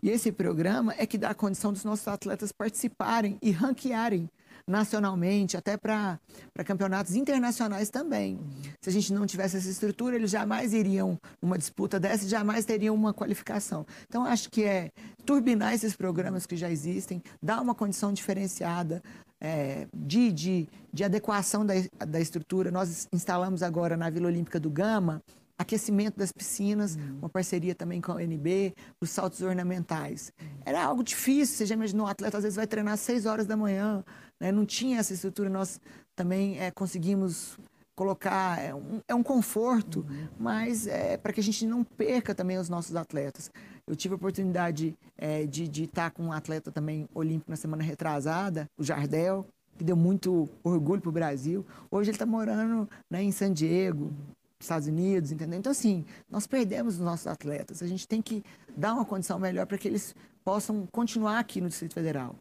e 0.00 0.08
esse 0.08 0.30
programa 0.30 0.94
é 0.96 1.04
que 1.06 1.18
dá 1.18 1.30
a 1.30 1.34
condição 1.34 1.72
dos 1.72 1.82
nossos 1.82 2.06
atletas 2.06 2.52
participarem 2.52 3.36
e 3.42 3.50
ranquearem 3.50 4.30
nacionalmente, 4.68 5.56
até 5.56 5.76
para 5.76 6.18
campeonatos 6.64 7.14
internacionais 7.14 7.88
também. 7.88 8.38
Se 8.80 8.90
a 8.90 8.92
gente 8.92 9.12
não 9.12 9.26
tivesse 9.26 9.56
essa 9.56 9.68
estrutura, 9.68 10.16
eles 10.16 10.30
jamais 10.30 10.72
iriam 10.72 11.18
numa 11.40 11.56
disputa 11.56 12.00
dessa 12.00 12.28
jamais 12.28 12.64
teriam 12.64 12.94
uma 12.94 13.14
qualificação. 13.14 13.86
Então, 14.08 14.24
acho 14.24 14.50
que 14.50 14.64
é 14.64 14.90
turbinar 15.24 15.72
esses 15.72 15.94
programas 15.94 16.46
que 16.46 16.56
já 16.56 16.70
existem, 16.70 17.22
dar 17.42 17.60
uma 17.60 17.74
condição 17.74 18.12
diferenciada, 18.12 19.02
é, 19.40 19.86
de, 19.94 20.32
de, 20.32 20.68
de 20.92 21.04
adequação 21.04 21.64
da, 21.64 21.74
da 22.06 22.20
estrutura. 22.20 22.70
Nós 22.70 23.06
instalamos 23.12 23.62
agora 23.62 23.96
na 23.96 24.10
Vila 24.10 24.26
Olímpica 24.28 24.58
do 24.58 24.70
Gama 24.70 25.22
aquecimento 25.58 26.18
das 26.18 26.32
piscinas, 26.32 26.96
uhum. 26.96 27.18
uma 27.20 27.28
parceria 27.28 27.74
também 27.74 28.00
com 28.00 28.12
a 28.12 28.16
UNB, 28.16 28.74
os 29.00 29.10
saltos 29.10 29.40
ornamentais. 29.40 30.32
Era 30.64 30.84
algo 30.84 31.02
difícil, 31.02 31.56
você 31.56 31.66
já 31.66 31.74
imaginou, 31.74 32.06
um 32.06 32.08
atleta 32.08 32.36
às 32.36 32.42
vezes 32.42 32.56
vai 32.56 32.66
treinar 32.66 32.94
às 32.94 33.00
6 33.00 33.26
horas 33.26 33.46
da 33.46 33.56
manhã, 33.56 34.04
né? 34.40 34.52
não 34.52 34.64
tinha 34.64 34.98
essa 34.98 35.12
estrutura, 35.12 35.48
nós 35.48 35.80
também 36.14 36.58
é, 36.58 36.70
conseguimos 36.70 37.58
colocar, 37.94 38.60
é 38.60 38.74
um, 38.74 39.00
é 39.08 39.14
um 39.14 39.22
conforto, 39.22 40.00
uhum. 40.08 40.28
mas 40.38 40.86
é 40.86 41.16
para 41.16 41.32
que 41.32 41.40
a 41.40 41.42
gente 41.42 41.66
não 41.66 41.82
perca 41.82 42.34
também 42.34 42.58
os 42.58 42.68
nossos 42.68 42.94
atletas. 42.94 43.50
Eu 43.86 43.96
tive 43.96 44.14
a 44.14 44.16
oportunidade 44.16 44.94
é, 45.16 45.46
de, 45.46 45.66
de 45.66 45.84
estar 45.84 46.10
com 46.10 46.24
um 46.24 46.32
atleta 46.32 46.70
também 46.70 47.08
olímpico 47.14 47.50
na 47.50 47.56
semana 47.56 47.82
retrasada, 47.82 48.68
o 48.76 48.84
Jardel, 48.84 49.46
que 49.78 49.84
deu 49.84 49.96
muito 49.96 50.48
orgulho 50.62 51.00
para 51.00 51.08
o 51.08 51.12
Brasil. 51.12 51.64
Hoje 51.90 52.10
ele 52.10 52.16
está 52.16 52.26
morando 52.26 52.88
né, 53.10 53.22
em 53.22 53.32
San 53.32 53.52
Diego, 53.52 54.12
Estados 54.60 54.88
Unidos, 54.88 55.32
entendeu? 55.32 55.58
Então, 55.58 55.72
assim, 55.72 56.04
nós 56.30 56.46
perdemos 56.46 56.94
os 56.94 57.00
nossos 57.00 57.26
atletas. 57.26 57.82
A 57.82 57.86
gente 57.86 58.08
tem 58.08 58.20
que 58.20 58.42
dar 58.76 58.94
uma 58.94 59.04
condição 59.04 59.38
melhor 59.38 59.66
para 59.66 59.78
que 59.78 59.88
eles 59.88 60.14
possam 60.44 60.86
continuar 60.92 61.38
aqui 61.38 61.60
no 61.60 61.68
Distrito 61.68 61.94
Federal. 61.94 62.36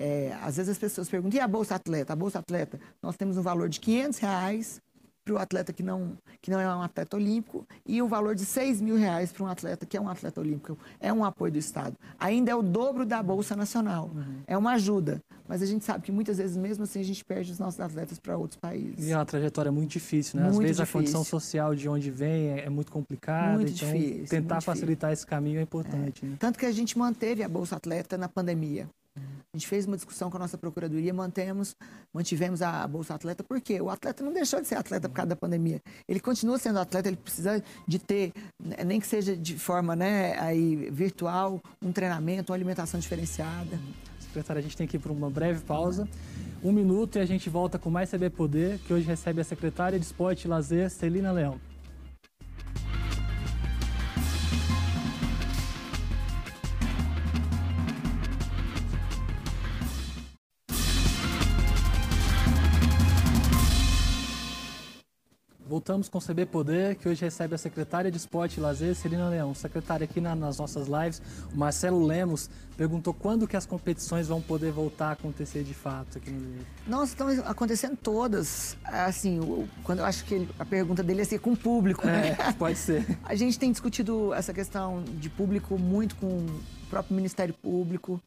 É, 0.00 0.34
às 0.40 0.56
vezes 0.56 0.70
as 0.70 0.78
pessoas 0.78 1.10
perguntam, 1.10 1.38
e 1.38 1.42
a 1.42 1.46
Bolsa 1.46 1.74
Atleta? 1.74 2.14
A 2.14 2.16
Bolsa 2.16 2.38
Atleta, 2.38 2.80
nós 3.02 3.18
temos 3.18 3.36
um 3.36 3.42
valor 3.42 3.68
de 3.68 3.78
500 3.78 4.18
reais 4.18 4.80
para 5.22 5.34
o 5.34 5.38
atleta 5.38 5.74
que 5.74 5.82
não, 5.82 6.16
que 6.40 6.50
não 6.50 6.58
é 6.58 6.66
um 6.74 6.80
atleta 6.80 7.16
olímpico 7.16 7.66
e 7.86 8.00
o 8.00 8.08
valor 8.08 8.34
de 8.34 8.46
6 8.46 8.80
mil 8.80 8.96
reais 8.96 9.30
para 9.30 9.44
um 9.44 9.46
atleta 9.46 9.84
que 9.84 9.98
é 9.98 10.00
um 10.00 10.08
atleta 10.08 10.40
olímpico. 10.40 10.78
É 10.98 11.12
um 11.12 11.22
apoio 11.22 11.52
do 11.52 11.58
Estado. 11.58 11.94
Ainda 12.18 12.50
é 12.50 12.54
o 12.54 12.62
dobro 12.62 13.04
da 13.04 13.22
Bolsa 13.22 13.54
Nacional. 13.54 14.10
Uhum. 14.14 14.38
É 14.46 14.56
uma 14.56 14.72
ajuda. 14.72 15.22
Mas 15.46 15.60
a 15.60 15.66
gente 15.66 15.84
sabe 15.84 16.04
que 16.04 16.12
muitas 16.12 16.38
vezes, 16.38 16.56
mesmo 16.56 16.84
assim, 16.84 17.00
a 17.00 17.04
gente 17.04 17.22
perde 17.22 17.52
os 17.52 17.58
nossos 17.58 17.78
atletas 17.78 18.18
para 18.18 18.38
outros 18.38 18.58
países. 18.58 19.06
E 19.06 19.12
é 19.12 19.16
uma 19.16 19.26
trajetória 19.26 19.70
muito 19.70 19.90
difícil, 19.90 20.40
né? 20.40 20.46
Às 20.46 20.54
muito 20.54 20.62
vezes 20.62 20.76
difícil. 20.78 20.98
a 20.98 21.02
condição 21.02 21.24
social 21.24 21.74
de 21.74 21.88
onde 21.88 22.10
vem 22.10 22.52
é, 22.52 22.66
é 22.66 22.70
muito 22.70 22.90
complicada. 22.90 23.58
Muito 23.58 23.72
então, 23.72 23.92
difícil. 23.92 24.28
Tentar 24.28 24.54
muito 24.54 24.64
facilitar 24.64 25.10
difícil. 25.10 25.24
esse 25.24 25.26
caminho 25.26 25.58
é 25.58 25.62
importante. 25.62 26.24
É. 26.24 26.28
Né? 26.28 26.36
Tanto 26.38 26.58
que 26.58 26.64
a 26.64 26.72
gente 26.72 26.96
manteve 26.96 27.42
a 27.42 27.48
Bolsa 27.48 27.76
Atleta 27.76 28.16
na 28.16 28.28
pandemia. 28.28 28.88
A 29.16 29.56
gente 29.56 29.66
fez 29.66 29.84
uma 29.84 29.96
discussão 29.96 30.30
com 30.30 30.36
a 30.36 30.40
nossa 30.40 30.56
procuradoria, 30.56 31.12
mantemos, 31.12 31.74
mantivemos 32.14 32.62
a 32.62 32.86
Bolsa 32.86 33.14
Atleta, 33.14 33.42
porque 33.42 33.80
o 33.80 33.90
atleta 33.90 34.22
não 34.22 34.32
deixou 34.32 34.60
de 34.60 34.68
ser 34.68 34.76
atleta 34.76 35.08
por 35.08 35.14
causa 35.14 35.30
da 35.30 35.36
pandemia. 35.36 35.80
Ele 36.08 36.20
continua 36.20 36.56
sendo 36.58 36.78
atleta, 36.78 37.08
ele 37.08 37.16
precisa 37.16 37.62
de 37.86 37.98
ter, 37.98 38.32
né, 38.62 38.76
nem 38.84 39.00
que 39.00 39.06
seja 39.06 39.36
de 39.36 39.58
forma 39.58 39.96
né, 39.96 40.38
aí, 40.38 40.88
virtual, 40.90 41.60
um 41.82 41.90
treinamento, 41.90 42.52
uma 42.52 42.56
alimentação 42.56 43.00
diferenciada. 43.00 43.78
Secretária, 44.20 44.60
a 44.60 44.62
gente 44.62 44.76
tem 44.76 44.86
que 44.86 44.96
ir 44.96 45.00
para 45.00 45.10
uma 45.10 45.28
breve 45.28 45.64
pausa. 45.64 46.08
Um 46.62 46.70
minuto 46.70 47.16
e 47.16 47.20
a 47.20 47.26
gente 47.26 47.50
volta 47.50 47.78
com 47.78 47.90
mais 47.90 48.10
CB 48.10 48.30
Poder, 48.30 48.78
que 48.80 48.92
hoje 48.92 49.06
recebe 49.06 49.40
a 49.40 49.44
secretária 49.44 49.98
de 49.98 50.04
Esporte 50.04 50.44
e 50.44 50.48
Lazer, 50.48 50.88
Celina 50.90 51.32
Leão. 51.32 51.69
Voltamos 65.90 66.08
com 66.08 66.18
o 66.18 66.20
CB 66.20 66.46
Poder, 66.46 66.94
que 66.94 67.08
hoje 67.08 67.20
recebe 67.20 67.52
a 67.56 67.58
secretária 67.58 68.12
de 68.12 68.16
Esporte 68.16 68.58
e 68.58 68.60
Lazer, 68.60 68.94
Celina 68.94 69.28
Leão. 69.28 69.52
Secretária 69.52 70.04
aqui 70.04 70.20
na, 70.20 70.36
nas 70.36 70.56
nossas 70.56 70.86
lives, 70.86 71.20
o 71.52 71.56
Marcelo 71.56 72.06
Lemos 72.06 72.48
perguntou 72.76 73.12
quando 73.12 73.48
que 73.48 73.56
as 73.56 73.66
competições 73.66 74.28
vão 74.28 74.40
poder 74.40 74.70
voltar 74.70 75.08
a 75.08 75.12
acontecer 75.12 75.64
de 75.64 75.74
fato 75.74 76.18
aqui 76.18 76.30
no 76.30 76.38
Rio. 76.38 76.66
Nossa, 76.86 77.12
estão 77.12 77.28
acontecendo 77.44 77.96
todas. 77.96 78.76
Assim, 78.84 79.40
quando 79.82 79.98
eu 79.98 80.04
acho 80.04 80.24
que 80.24 80.34
ele, 80.34 80.48
a 80.60 80.64
pergunta 80.64 81.02
dele 81.02 81.22
é 81.22 81.24
ser 81.24 81.40
com 81.40 81.54
o 81.54 81.56
público, 81.56 82.06
né? 82.06 82.36
É, 82.38 82.52
pode 82.52 82.78
ser. 82.78 83.04
A 83.24 83.34
gente 83.34 83.58
tem 83.58 83.72
discutido 83.72 84.32
essa 84.32 84.54
questão 84.54 85.02
de 85.02 85.28
público 85.28 85.76
muito 85.76 86.14
com 86.14 86.26
o 86.26 86.60
próprio 86.88 87.16
Ministério 87.16 87.54
Público, 87.54 88.22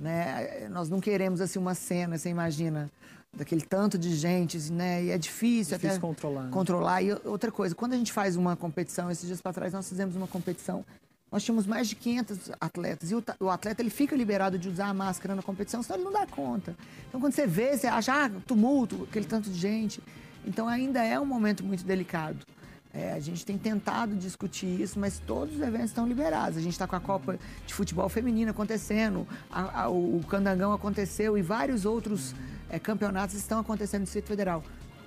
né? 0.00 0.68
Nós 0.70 0.88
não 0.88 1.00
queremos 1.00 1.40
assim 1.40 1.58
uma 1.58 1.74
cena, 1.74 2.16
você 2.16 2.28
imagina, 2.28 2.88
daquele 3.36 3.60
tanto 3.60 3.98
de 3.98 4.14
gente, 4.16 4.58
né? 4.72 5.04
E 5.04 5.10
é 5.10 5.18
difícil, 5.18 5.76
difícil 5.76 5.90
até 5.90 5.98
controlar. 5.98 6.44
Né? 6.44 6.50
Controlar. 6.50 7.02
E 7.02 7.12
outra 7.24 7.52
coisa, 7.52 7.74
quando 7.74 7.92
a 7.92 7.96
gente 7.96 8.12
faz 8.12 8.36
uma 8.36 8.56
competição, 8.56 9.10
esses 9.10 9.26
dias 9.26 9.40
para 9.40 9.52
trás 9.52 9.72
nós 9.72 9.88
fizemos 9.88 10.16
uma 10.16 10.26
competição, 10.26 10.84
nós 11.30 11.44
tínhamos 11.44 11.66
mais 11.66 11.88
de 11.88 11.94
500 11.94 12.50
atletas 12.58 13.10
e 13.10 13.14
o, 13.14 13.22
o, 13.40 13.50
atleta 13.50 13.82
ele 13.82 13.90
fica 13.90 14.16
liberado 14.16 14.58
de 14.58 14.68
usar 14.68 14.86
a 14.86 14.94
máscara 14.94 15.34
na 15.34 15.42
competição, 15.42 15.82
senão 15.82 15.98
ele 15.98 16.04
não 16.04 16.12
dá 16.12 16.26
conta. 16.26 16.74
Então 17.08 17.20
quando 17.20 17.34
você 17.34 17.46
vê, 17.46 17.76
você 17.76 17.86
acha, 17.86 18.24
ah, 18.24 18.30
tumulto, 18.46 19.06
aquele 19.08 19.26
tanto 19.26 19.50
de 19.50 19.58
gente. 19.58 20.02
Então 20.46 20.66
ainda 20.66 21.04
é 21.04 21.20
um 21.20 21.26
momento 21.26 21.62
muito 21.62 21.84
delicado. 21.84 22.46
É, 22.94 23.12
a 23.12 23.20
gente 23.20 23.44
tem 23.44 23.58
tentado 23.58 24.16
discutir 24.16 24.80
isso, 24.80 24.98
mas 24.98 25.18
todos 25.18 25.54
os 25.56 25.60
eventos 25.60 25.90
estão 25.90 26.08
liberados. 26.08 26.56
A 26.56 26.60
gente 26.62 26.72
está 26.72 26.86
com 26.86 26.96
a 26.96 27.00
Copa 27.00 27.38
de 27.66 27.74
Futebol 27.74 28.08
Feminino 28.08 28.50
acontecendo, 28.50 29.28
a, 29.50 29.82
a, 29.82 29.88
o 29.90 30.24
Candangão 30.26 30.72
aconteceu 30.72 31.36
e 31.36 31.42
vários 31.42 31.84
outros 31.84 32.34
é, 32.70 32.78
campeonatos 32.78 33.36
estão 33.36 33.60
acontecendo 33.60 34.00
no 34.00 34.04
Distrito 34.04 34.26
Federal, 34.26 34.62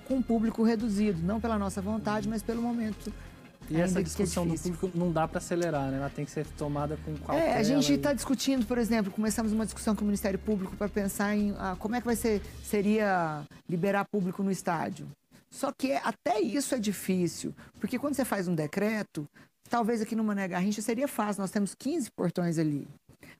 com 0.07 0.15
um 0.15 0.21
público 0.21 0.63
reduzido, 0.63 1.21
não 1.21 1.39
pela 1.39 1.57
nossa 1.57 1.81
vontade, 1.81 2.27
mas 2.27 2.41
pelo 2.41 2.61
momento. 2.61 3.11
E 3.69 3.79
essa 3.79 4.03
discussão 4.03 4.45
do 4.45 4.57
público 4.57 4.91
não 4.93 5.11
dá 5.11 5.27
para 5.27 5.37
acelerar, 5.37 5.89
né? 5.89 5.97
Ela 5.97 6.09
tem 6.09 6.25
que 6.25 6.31
ser 6.31 6.45
tomada 6.57 6.97
com 7.05 7.15
cautela. 7.15 7.39
É, 7.39 7.57
a 7.57 7.63
gente 7.63 7.93
está 7.93 8.11
discutindo, 8.11 8.65
por 8.65 8.77
exemplo, 8.77 9.11
começamos 9.11 9.53
uma 9.53 9.63
discussão 9.63 9.95
com 9.95 10.01
o 10.01 10.05
Ministério 10.05 10.37
Público 10.37 10.75
para 10.75 10.89
pensar 10.89 11.35
em 11.35 11.55
ah, 11.57 11.75
como 11.79 11.95
é 11.95 12.01
que 12.01 12.05
vai 12.05 12.15
ser, 12.15 12.41
seria 12.63 13.43
liberar 13.69 14.05
público 14.11 14.43
no 14.43 14.51
estádio. 14.51 15.07
Só 15.49 15.71
que 15.71 15.93
até 15.93 16.39
isso 16.39 16.75
é 16.75 16.79
difícil, 16.79 17.53
porque 17.79 17.99
quando 17.99 18.15
você 18.15 18.25
faz 18.25 18.47
um 18.47 18.55
decreto, 18.55 19.27
talvez 19.69 20.01
aqui 20.01 20.15
no 20.15 20.23
Mané 20.23 20.47
Garrincha 20.47 20.81
seria 20.81 21.07
fácil, 21.07 21.41
nós 21.41 21.51
temos 21.51 21.75
15 21.75 22.09
portões 22.11 22.57
ali. 22.57 22.87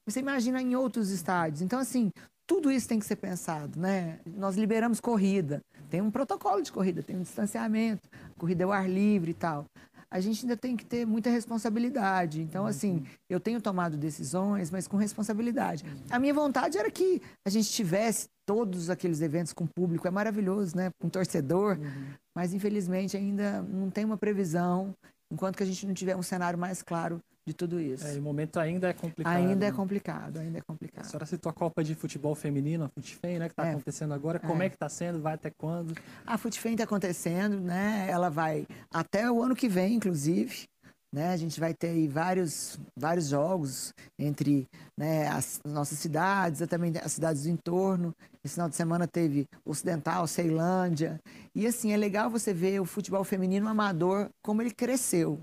Você 0.06 0.20
imagina 0.20 0.62
em 0.62 0.76
outros 0.76 1.10
estádios. 1.10 1.62
Então, 1.62 1.80
assim, 1.80 2.12
tudo 2.52 2.70
isso 2.70 2.86
tem 2.86 3.00
que 3.00 3.06
ser 3.06 3.16
pensado, 3.16 3.80
né? 3.80 4.20
Nós 4.26 4.58
liberamos 4.58 5.00
corrida, 5.00 5.62
tem 5.90 6.02
um 6.02 6.12
protocolo 6.12 6.62
de 6.62 6.70
corrida, 6.70 7.02
tem 7.02 7.16
um 7.16 7.22
distanciamento, 7.22 8.10
corrida 8.38 8.66
ao 8.66 8.74
ar 8.74 8.90
livre 8.90 9.32
e 9.32 9.34
tal. 9.34 9.64
A 10.12 10.20
gente 10.20 10.44
ainda 10.44 10.58
tem 10.58 10.76
que 10.76 10.84
ter 10.84 11.08
muita 11.08 11.30
responsabilidade. 11.30 12.42
Então, 12.42 12.66
assim, 12.66 13.06
eu 13.30 13.40
tenho 13.40 13.62
tomado 13.62 13.96
decisões, 13.96 14.70
mas 14.70 14.86
com 14.86 14.98
responsabilidade. 14.98 15.86
A 16.10 16.20
minha 16.20 16.34
vontade 16.34 16.78
era 16.78 16.92
que 16.92 17.22
a 17.48 17.50
gente 17.50 17.72
tivesse 17.72 18.28
todos 18.46 18.90
aqueles 18.90 19.22
eventos 19.22 19.54
com 19.54 19.66
público, 19.66 20.06
é 20.06 20.12
maravilhoso, 20.12 20.76
né? 20.76 20.92
Com 21.02 21.08
torcedor, 21.08 21.78
uhum. 21.80 22.08
mas 22.36 22.54
infelizmente 22.54 23.16
ainda 23.16 23.62
não 23.62 23.90
tem 23.90 24.04
uma 24.04 24.18
previsão, 24.18 24.94
enquanto 25.32 25.56
que 25.56 25.64
a 25.64 25.66
gente 25.66 25.88
não 25.88 25.94
tiver 25.94 26.18
um 26.18 26.22
cenário 26.22 26.60
mais 26.60 26.84
claro 26.84 27.22
de 27.52 27.56
tudo 27.56 27.80
isso. 27.80 28.08
É, 28.08 28.14
o 28.14 28.22
momento 28.22 28.60
ainda 28.60 28.90
é 28.90 28.94
complicado. 28.94 29.36
Ainda 29.36 29.66
é 29.66 29.70
né? 29.70 29.76
complicado, 29.76 30.40
ainda 30.40 30.58
é 30.58 30.62
complicado. 30.62 31.06
A 31.06 31.08
senhora 31.08 31.26
citou 31.26 31.50
a 31.50 31.54
Copa 31.54 31.84
de 31.84 31.94
Futebol 31.94 32.34
Feminino, 32.34 32.86
a 32.86 32.90
FUTFEM, 32.90 33.40
né, 33.40 33.46
que 33.48 33.54
está 33.54 33.68
é. 33.68 33.72
acontecendo 33.72 34.14
agora. 34.14 34.40
Como 34.40 34.64
é, 34.64 34.66
é 34.66 34.70
que 34.70 34.76
está 34.76 34.90
sendo? 34.90 35.22
Vai 35.22 35.36
até 35.36 35.50
quando? 35.50 35.94
A 36.26 36.38
FUTFEM 36.38 36.74
está 36.74 36.86
acontecendo, 36.86 37.60
né? 37.60 38.08
Ela 38.10 38.30
vai 38.30 38.66
até 38.92 39.30
o 39.30 39.44
ano 39.44 39.56
que 39.56 39.68
vem, 39.68 39.96
inclusive. 39.96 40.66
Né? 41.14 41.34
A 41.34 41.38
gente 41.38 41.60
vai 41.60 41.74
ter 41.74 41.90
aí 41.90 42.08
vários, 42.08 42.80
vários 42.98 43.28
jogos 43.28 43.94
entre 44.18 44.66
né, 44.98 45.28
as 45.28 45.60
nossas 45.66 46.00
cidades, 46.00 46.66
também 46.70 46.94
as 47.04 47.12
cidades 47.12 47.44
do 47.44 47.50
entorno. 47.50 48.16
Esse 48.42 48.54
final 48.54 48.70
de 48.70 48.78
semana 48.78 49.06
teve 49.06 49.46
Ocidental, 49.66 50.26
Ceilândia. 50.26 51.20
E 51.54 51.68
assim, 51.68 51.92
é 51.92 51.98
legal 51.98 52.30
você 52.30 52.54
ver 52.54 52.80
o 52.80 52.86
futebol 52.86 53.26
feminino 53.26 53.68
amador, 53.68 54.30
como 54.42 54.62
ele 54.62 54.72
cresceu 54.72 55.38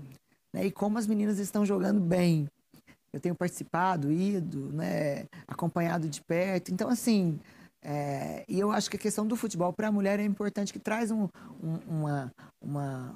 né, 0.53 0.65
e 0.65 0.71
como 0.71 0.97
as 0.97 1.07
meninas 1.07 1.39
estão 1.39 1.65
jogando 1.65 1.99
bem. 1.99 2.47
Eu 3.11 3.19
tenho 3.19 3.33
participado, 3.33 4.11
ido, 4.11 4.71
né, 4.71 5.25
acompanhado 5.47 6.07
de 6.07 6.21
perto. 6.21 6.71
Então, 6.71 6.89
assim, 6.89 7.39
é, 7.81 8.43
e 8.47 8.59
eu 8.59 8.71
acho 8.71 8.89
que 8.89 8.97
a 8.97 8.99
questão 8.99 9.25
do 9.25 9.35
futebol 9.35 9.73
para 9.73 9.87
a 9.87 9.91
mulher 9.91 10.19
é 10.19 10.23
importante, 10.23 10.71
que 10.71 10.79
traz 10.79 11.11
um, 11.11 11.27
um, 11.63 11.75
uma, 11.87 12.31
uma, 12.61 13.15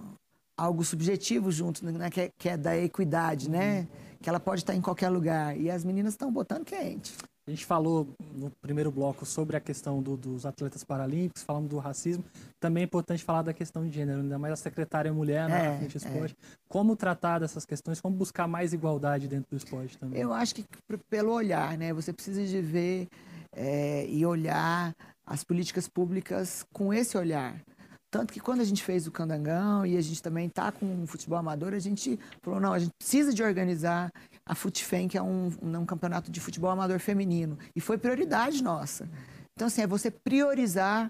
algo 0.57 0.83
subjetivo 0.83 1.51
junto, 1.51 1.85
né, 1.85 2.09
que, 2.09 2.21
é, 2.21 2.29
que 2.37 2.49
é 2.49 2.57
da 2.57 2.77
equidade, 2.77 3.49
né? 3.49 3.81
Uhum. 3.81 3.87
Que 4.21 4.29
ela 4.29 4.39
pode 4.39 4.61
estar 4.61 4.73
em 4.73 4.81
qualquer 4.81 5.09
lugar. 5.09 5.57
E 5.57 5.69
as 5.69 5.83
meninas 5.83 6.13
estão 6.13 6.31
botando 6.31 6.63
quente. 6.63 7.13
A 7.45 7.51
gente 7.51 7.65
falou 7.65 8.07
no 8.33 8.49
primeiro 8.61 8.89
bloco 8.89 9.25
sobre 9.25 9.57
a 9.57 9.59
questão 9.59 10.01
do, 10.01 10.15
dos 10.15 10.45
atletas 10.45 10.81
paralímpicos, 10.83 11.43
falamos 11.43 11.69
do 11.69 11.77
racismo. 11.77 12.23
Também 12.57 12.83
é 12.83 12.85
importante 12.85 13.21
falar 13.21 13.41
da 13.41 13.53
questão 13.53 13.85
de 13.85 13.93
gênero, 13.93 14.21
ainda 14.21 14.39
mais 14.39 14.53
a 14.53 14.55
secretária 14.55 15.11
mulher 15.11 15.49
na 15.49 15.55
né, 15.55 15.77
frente 15.77 15.91
do 15.91 15.97
esporte. 15.97 16.35
É. 16.41 16.57
Como 16.69 16.95
tratar 16.95 17.39
dessas 17.39 17.65
questões, 17.65 17.99
como 17.99 18.15
buscar 18.15 18.47
mais 18.47 18.71
igualdade 18.71 19.27
dentro 19.27 19.47
do 19.51 19.57
esporte 19.57 19.97
também? 19.97 20.21
Eu 20.21 20.31
acho 20.31 20.55
que 20.55 20.65
pelo 21.09 21.33
olhar, 21.33 21.77
né? 21.77 21.91
Você 21.91 22.13
precisa 22.13 22.45
de 22.45 22.61
ver 22.61 23.09
é, 23.51 24.07
e 24.07 24.25
olhar 24.25 24.95
as 25.25 25.43
políticas 25.43 25.85
públicas 25.87 26.65
com 26.71 26.93
esse 26.93 27.17
olhar. 27.17 27.61
Tanto 28.09 28.31
que 28.31 28.39
quando 28.39 28.61
a 28.61 28.63
gente 28.63 28.83
fez 28.83 29.07
o 29.07 29.11
Candangão 29.11 29.85
e 29.85 29.97
a 29.97 30.01
gente 30.01 30.21
também 30.21 30.45
está 30.45 30.71
com 30.71 31.03
o 31.03 31.07
futebol 31.07 31.39
amador, 31.39 31.73
a 31.73 31.79
gente 31.79 32.19
falou, 32.43 32.59
não, 32.59 32.71
a 32.71 32.77
gente 32.77 32.91
precisa 32.95 33.33
de 33.33 33.41
organizar 33.41 34.11
a 34.45 34.55
FUTFEM, 34.55 35.07
que 35.07 35.17
é 35.17 35.21
um, 35.21 35.51
um 35.61 35.85
campeonato 35.85 36.31
de 36.31 36.39
futebol 36.39 36.69
amador 36.69 36.99
feminino. 36.99 37.57
E 37.75 37.81
foi 37.81 37.97
prioridade 37.97 38.61
nossa. 38.61 39.09
Então, 39.53 39.67
assim, 39.67 39.81
é 39.81 39.87
você 39.87 40.11
priorizar 40.11 41.09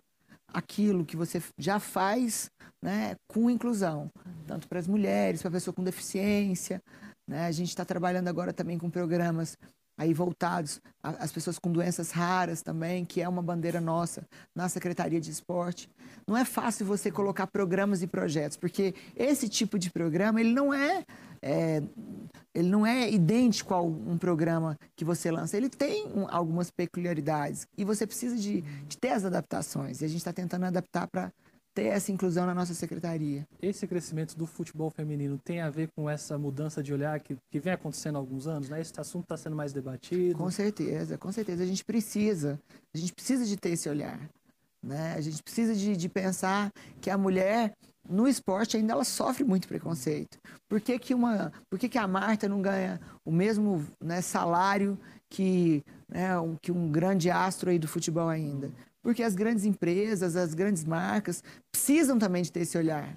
aquilo 0.54 1.06
que 1.06 1.16
você 1.16 1.42
já 1.58 1.80
faz 1.80 2.50
né, 2.82 3.16
com 3.28 3.50
inclusão, 3.50 4.10
tanto 4.46 4.68
para 4.68 4.80
as 4.80 4.88
mulheres, 4.88 5.42
para 5.42 5.50
a 5.50 5.54
pessoa 5.54 5.74
com 5.74 5.84
deficiência. 5.84 6.82
Né? 7.28 7.48
A 7.48 7.52
gente 7.52 7.70
está 7.70 7.84
trabalhando 7.84 8.28
agora 8.28 8.54
também 8.54 8.78
com 8.78 8.90
programas 8.90 9.58
aí 9.98 10.14
voltados 10.14 10.82
às 11.02 11.32
pessoas 11.32 11.60
com 11.60 11.72
doenças 11.72 12.12
raras 12.12 12.62
também, 12.62 13.06
que 13.06 13.22
é 13.22 13.30
uma 13.30 13.42
bandeira 13.42 13.80
nossa 13.80 14.26
na 14.56 14.68
Secretaria 14.68 15.22
de 15.22 15.30
Esporte. 15.30 15.90
Não 16.28 16.36
é 16.36 16.44
fácil 16.44 16.86
você 16.86 17.12
colocar 17.12 17.48
programas 17.48 18.02
e 18.02 18.08
projetos, 18.08 18.58
porque 18.58 18.96
esse 19.16 19.48
tipo 19.48 19.78
de 19.78 19.92
programa 19.92 20.40
ele 20.40 20.54
não 20.54 20.74
é, 20.74 21.06
é 21.44 21.84
ele 22.56 22.70
não 22.70 22.86
é 22.86 23.10
idêntico 23.10 23.74
a 23.74 23.82
um 23.82 24.18
programa 24.18 24.78
que 24.96 25.04
você 25.04 25.32
lança. 25.32 25.58
Ele 25.58 25.70
tem 25.70 26.06
um, 26.08 26.28
algumas 26.30 26.70
peculiaridades 26.70 27.68
e 27.76 27.84
você 27.84 28.06
precisa 28.06 28.38
de, 28.38 28.62
de 28.62 28.98
ter 28.98 29.10
as 29.10 29.26
adaptações. 29.26 30.02
E 30.02 30.06
a 30.06 30.08
gente 30.08 30.18
está 30.18 30.32
tentando 30.32 30.66
adaptar 30.66 31.08
para 31.08 31.32
ter 31.74 31.86
essa 31.86 32.12
inclusão 32.12 32.46
na 32.46 32.54
nossa 32.54 32.76
secretaria. 32.76 33.48
Esse 33.60 33.88
crescimento 33.88 34.38
do 34.38 34.46
futebol 34.46 34.92
feminino 34.92 35.40
tem 35.44 35.62
a 35.62 35.70
ver 35.72 35.90
com 35.96 36.08
essa 36.08 36.38
mudança 36.38 36.84
de 36.84 36.94
olhar 36.94 37.20
que, 37.20 37.36
que 37.50 37.60
vem 37.60 37.74
acontecendo 37.74 38.18
há 38.18 38.20
alguns 38.20 38.46
anos, 38.46 38.70
né? 38.70 38.80
Esse 38.80 38.94
assunto 39.00 39.24
está 39.24 39.36
sendo 39.36 39.56
mais 39.56 39.74
debatido. 39.74 40.38
Com 40.38 40.52
certeza, 40.52 41.18
com 41.18 41.32
certeza. 41.32 41.64
A 41.64 41.66
gente 41.66 41.84
precisa, 41.84 42.60
a 42.94 42.98
gente 42.98 43.14
precisa 43.14 43.46
de 43.46 43.58
ter 43.58 43.70
esse 43.70 43.90
olhar, 43.90 44.20
né? 44.84 45.16
A 45.18 45.22
gente 45.22 45.42
precisa 45.42 45.74
de, 45.74 45.98
de 45.98 46.10
pensar 46.10 46.72
que 47.02 47.10
a 47.10 47.18
mulher 47.18 47.74
no 48.08 48.28
esporte 48.28 48.78
ainda 48.78 48.94
ela 48.94 49.04
sofre 49.04 49.44
muito 49.44 49.68
preconceito. 49.68 50.38
Por 50.68 50.82
que, 50.82 51.00
que, 51.00 51.14
uma, 51.14 51.52
por 51.70 51.80
que, 51.80 51.88
que 51.88 51.98
a 51.98 52.08
Marta 52.08 52.50
não 52.50 52.62
ganha 52.62 53.00
o 53.26 53.32
mesmo 53.32 53.86
né, 54.02 54.22
salário 54.22 54.98
que, 55.30 55.84
né, 56.10 56.38
um, 56.38 56.56
que 56.62 56.72
um 56.72 56.92
grande 56.92 57.30
astro 57.30 57.70
aí 57.70 57.80
do 57.80 57.88
futebol 57.88 58.28
ainda? 58.28 58.72
Porque 59.02 59.24
as 59.24 59.36
grandes 59.36 59.66
empresas, 59.66 60.36
as 60.36 60.54
grandes 60.54 60.84
marcas 60.84 61.44
precisam 61.72 62.18
também 62.18 62.44
de 62.44 62.52
ter 62.52 62.62
esse 62.62 62.78
olhar. 62.78 63.16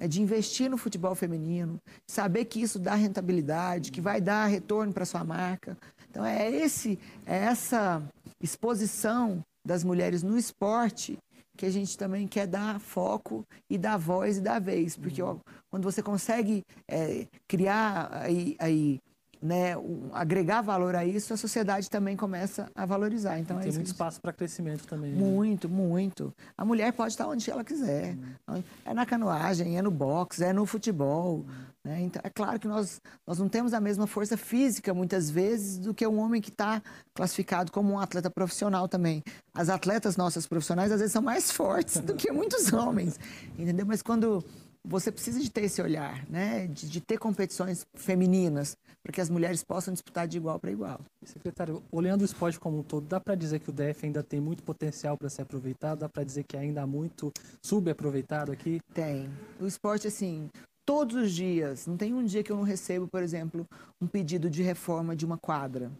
Né, 0.00 0.08
de 0.08 0.20
investir 0.20 0.68
no 0.68 0.76
futebol 0.76 1.14
feminino, 1.14 1.80
saber 2.10 2.46
que 2.46 2.60
isso 2.60 2.78
dá 2.78 2.94
rentabilidade, 2.94 3.92
que 3.92 4.00
vai 4.00 4.20
dar 4.20 4.46
retorno 4.46 4.92
para 4.92 5.04
sua 5.04 5.22
marca. 5.22 5.76
Então 6.10 6.24
é 6.24 6.50
esse, 6.50 6.98
é 7.24 7.36
essa 7.36 8.02
exposição 8.42 9.40
das 9.64 9.82
mulheres 9.82 10.22
no 10.22 10.36
esporte 10.36 11.18
que 11.56 11.66
a 11.66 11.70
gente 11.70 11.96
também 11.96 12.26
quer 12.26 12.46
dar 12.46 12.80
foco 12.80 13.46
e 13.68 13.78
dar 13.78 13.96
voz 13.96 14.38
e 14.38 14.40
dar 14.40 14.60
vez, 14.60 14.96
porque 14.96 15.22
ó, 15.22 15.36
quando 15.70 15.84
você 15.84 16.02
consegue 16.02 16.64
é, 16.88 17.26
criar 17.46 18.10
aí, 18.12 18.56
aí 18.58 19.00
né, 19.44 19.76
um, 19.76 20.08
agregar 20.14 20.62
valor 20.62 20.96
a 20.96 21.04
isso, 21.04 21.34
a 21.34 21.36
sociedade 21.36 21.90
também 21.90 22.16
começa 22.16 22.66
a 22.74 22.86
valorizar. 22.86 23.38
Então, 23.38 23.58
tem 23.58 23.68
é 23.68 23.72
muito 23.72 23.88
espaço 23.88 24.18
para 24.18 24.32
crescimento 24.32 24.86
também. 24.86 25.12
Né? 25.12 25.22
Muito, 25.22 25.68
muito. 25.68 26.32
A 26.56 26.64
mulher 26.64 26.94
pode 26.94 27.12
estar 27.12 27.28
onde 27.28 27.50
ela 27.50 27.62
quiser. 27.62 28.16
Uhum. 28.48 28.62
É 28.86 28.94
na 28.94 29.04
canoagem, 29.04 29.76
é 29.76 29.82
no 29.82 29.90
boxe, 29.90 30.42
é 30.42 30.50
no 30.50 30.64
futebol. 30.64 31.44
Uhum. 31.46 31.64
Né? 31.84 32.00
Então, 32.00 32.22
é 32.24 32.30
claro 32.30 32.58
que 32.58 32.66
nós, 32.66 33.02
nós 33.26 33.38
não 33.38 33.46
temos 33.46 33.74
a 33.74 33.80
mesma 33.80 34.06
força 34.06 34.34
física, 34.34 34.94
muitas 34.94 35.28
vezes, 35.28 35.76
do 35.76 35.92
que 35.92 36.06
um 36.06 36.18
homem 36.18 36.40
que 36.40 36.48
está 36.48 36.82
classificado 37.12 37.70
como 37.70 37.92
um 37.92 37.98
atleta 37.98 38.30
profissional 38.30 38.88
também. 38.88 39.22
As 39.52 39.68
atletas 39.68 40.16
nossas 40.16 40.46
profissionais, 40.46 40.90
às 40.90 41.00
vezes, 41.00 41.12
são 41.12 41.20
mais 41.20 41.52
fortes 41.52 41.98
do 41.98 42.14
que 42.14 42.32
muitos 42.32 42.72
homens. 42.72 43.20
Entendeu? 43.58 43.84
Mas 43.84 44.00
quando 44.00 44.42
você 44.86 45.10
precisa 45.10 45.40
de 45.40 45.50
ter 45.50 45.64
esse 45.64 45.80
olhar, 45.80 46.28
né? 46.28 46.66
De, 46.66 46.88
de 46.88 47.00
ter 47.00 47.18
competições 47.18 47.86
femininas, 47.94 48.76
para 49.02 49.12
que 49.12 49.20
as 49.20 49.30
mulheres 49.30 49.64
possam 49.64 49.94
disputar 49.94 50.28
de 50.28 50.36
igual 50.36 50.58
para 50.58 50.70
igual. 50.70 51.00
Secretário, 51.24 51.82
olhando 51.90 52.22
o 52.22 52.24
esporte 52.24 52.60
como 52.60 52.78
um 52.78 52.82
todo, 52.82 53.06
dá 53.06 53.18
para 53.18 53.34
dizer 53.34 53.60
que 53.60 53.70
o 53.70 53.72
DF 53.72 54.04
ainda 54.04 54.22
tem 54.22 54.40
muito 54.40 54.62
potencial 54.62 55.16
para 55.16 55.30
ser 55.30 55.42
aproveitado? 55.42 56.00
Dá 56.00 56.08
para 56.08 56.22
dizer 56.22 56.44
que 56.44 56.56
ainda 56.56 56.82
há 56.82 56.86
muito 56.86 57.32
subaproveitado 57.62 58.52
aqui? 58.52 58.80
Tem. 58.92 59.30
O 59.58 59.66
esporte, 59.66 60.06
assim, 60.06 60.50
todos 60.84 61.16
os 61.16 61.32
dias, 61.32 61.86
não 61.86 61.96
tem 61.96 62.12
um 62.12 62.24
dia 62.24 62.42
que 62.42 62.52
eu 62.52 62.56
não 62.56 62.64
recebo, 62.64 63.08
por 63.08 63.22
exemplo, 63.22 63.66
um 64.00 64.06
pedido 64.06 64.50
de 64.50 64.62
reforma 64.62 65.16
de 65.16 65.24
uma 65.24 65.38
quadra. 65.38 65.90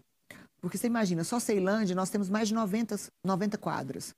Porque 0.61 0.77
você 0.77 0.87
imagina, 0.87 1.23
só 1.23 1.39
Ceilândia 1.39 1.95
nós 1.95 2.09
temos 2.09 2.29
mais 2.29 2.47
de 2.47 2.53
90, 2.53 2.95
90 3.23 3.57
quadras. 3.57 4.15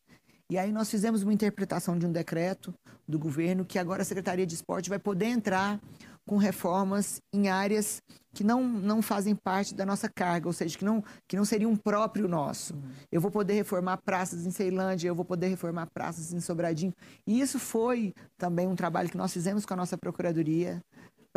E 0.50 0.58
aí 0.58 0.72
nós 0.72 0.90
fizemos 0.90 1.24
uma 1.24 1.34
interpretação 1.34 1.98
de 1.98 2.06
um 2.06 2.12
decreto 2.12 2.74
do 3.08 3.20
governo 3.20 3.66
que 3.66 3.78
agora 3.78 4.02
a 4.02 4.06
Secretaria 4.06 4.46
de 4.46 4.56
Esporte 4.56 4.90
vai 4.90 4.98
poder 4.98 5.26
entrar 5.26 5.80
com 6.26 6.38
reformas 6.38 7.22
em 7.34 7.50
áreas 7.50 8.02
que 8.34 8.44
não, 8.44 8.62
não 8.64 9.02
fazem 9.02 9.34
parte 9.34 9.74
da 9.74 9.86
nossa 9.86 10.08
carga, 10.08 10.48
ou 10.48 10.54
seja, 10.54 10.78
que 10.78 10.86
não, 10.86 11.04
que 11.28 11.36
não 11.36 11.44
seriam 11.44 11.76
próprio 11.76 12.28
nosso. 12.28 12.76
Eu 13.12 13.20
vou 13.20 13.32
poder 13.32 13.54
reformar 13.54 13.98
praças 13.98 14.46
em 14.46 14.52
Ceilândia, 14.52 15.08
eu 15.08 15.16
vou 15.16 15.26
poder 15.26 15.48
reformar 15.48 15.88
praças 15.88 16.32
em 16.32 16.40
Sobradinho. 16.40 16.94
E 17.26 17.40
isso 17.40 17.58
foi 17.58 18.14
também 18.38 18.68
um 18.68 18.76
trabalho 18.76 19.10
que 19.10 19.18
nós 19.18 19.34
fizemos 19.34 19.66
com 19.66 19.74
a 19.74 19.78
nossa 19.78 19.98
Procuradoria, 19.98 20.84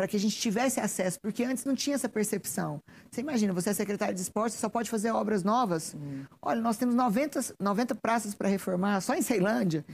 para 0.01 0.07
que 0.07 0.17
a 0.17 0.19
gente 0.19 0.35
tivesse 0.35 0.79
acesso, 0.79 1.19
porque 1.21 1.43
antes 1.43 1.63
não 1.63 1.75
tinha 1.75 1.93
essa 1.93 2.09
percepção. 2.09 2.81
Você 3.11 3.21
imagina, 3.21 3.53
você 3.53 3.69
é 3.69 3.73
secretário 3.73 4.15
de 4.15 4.21
esporte, 4.21 4.55
só 4.55 4.67
pode 4.67 4.89
fazer 4.89 5.11
obras 5.11 5.43
novas. 5.43 5.93
Hum. 5.93 6.23
Olha, 6.41 6.59
nós 6.59 6.75
temos 6.75 6.95
90, 6.95 7.53
90 7.59 7.93
praças 7.93 8.33
para 8.33 8.49
reformar 8.49 8.99
só 9.01 9.13
em 9.13 9.21
Ceilândia. 9.21 9.85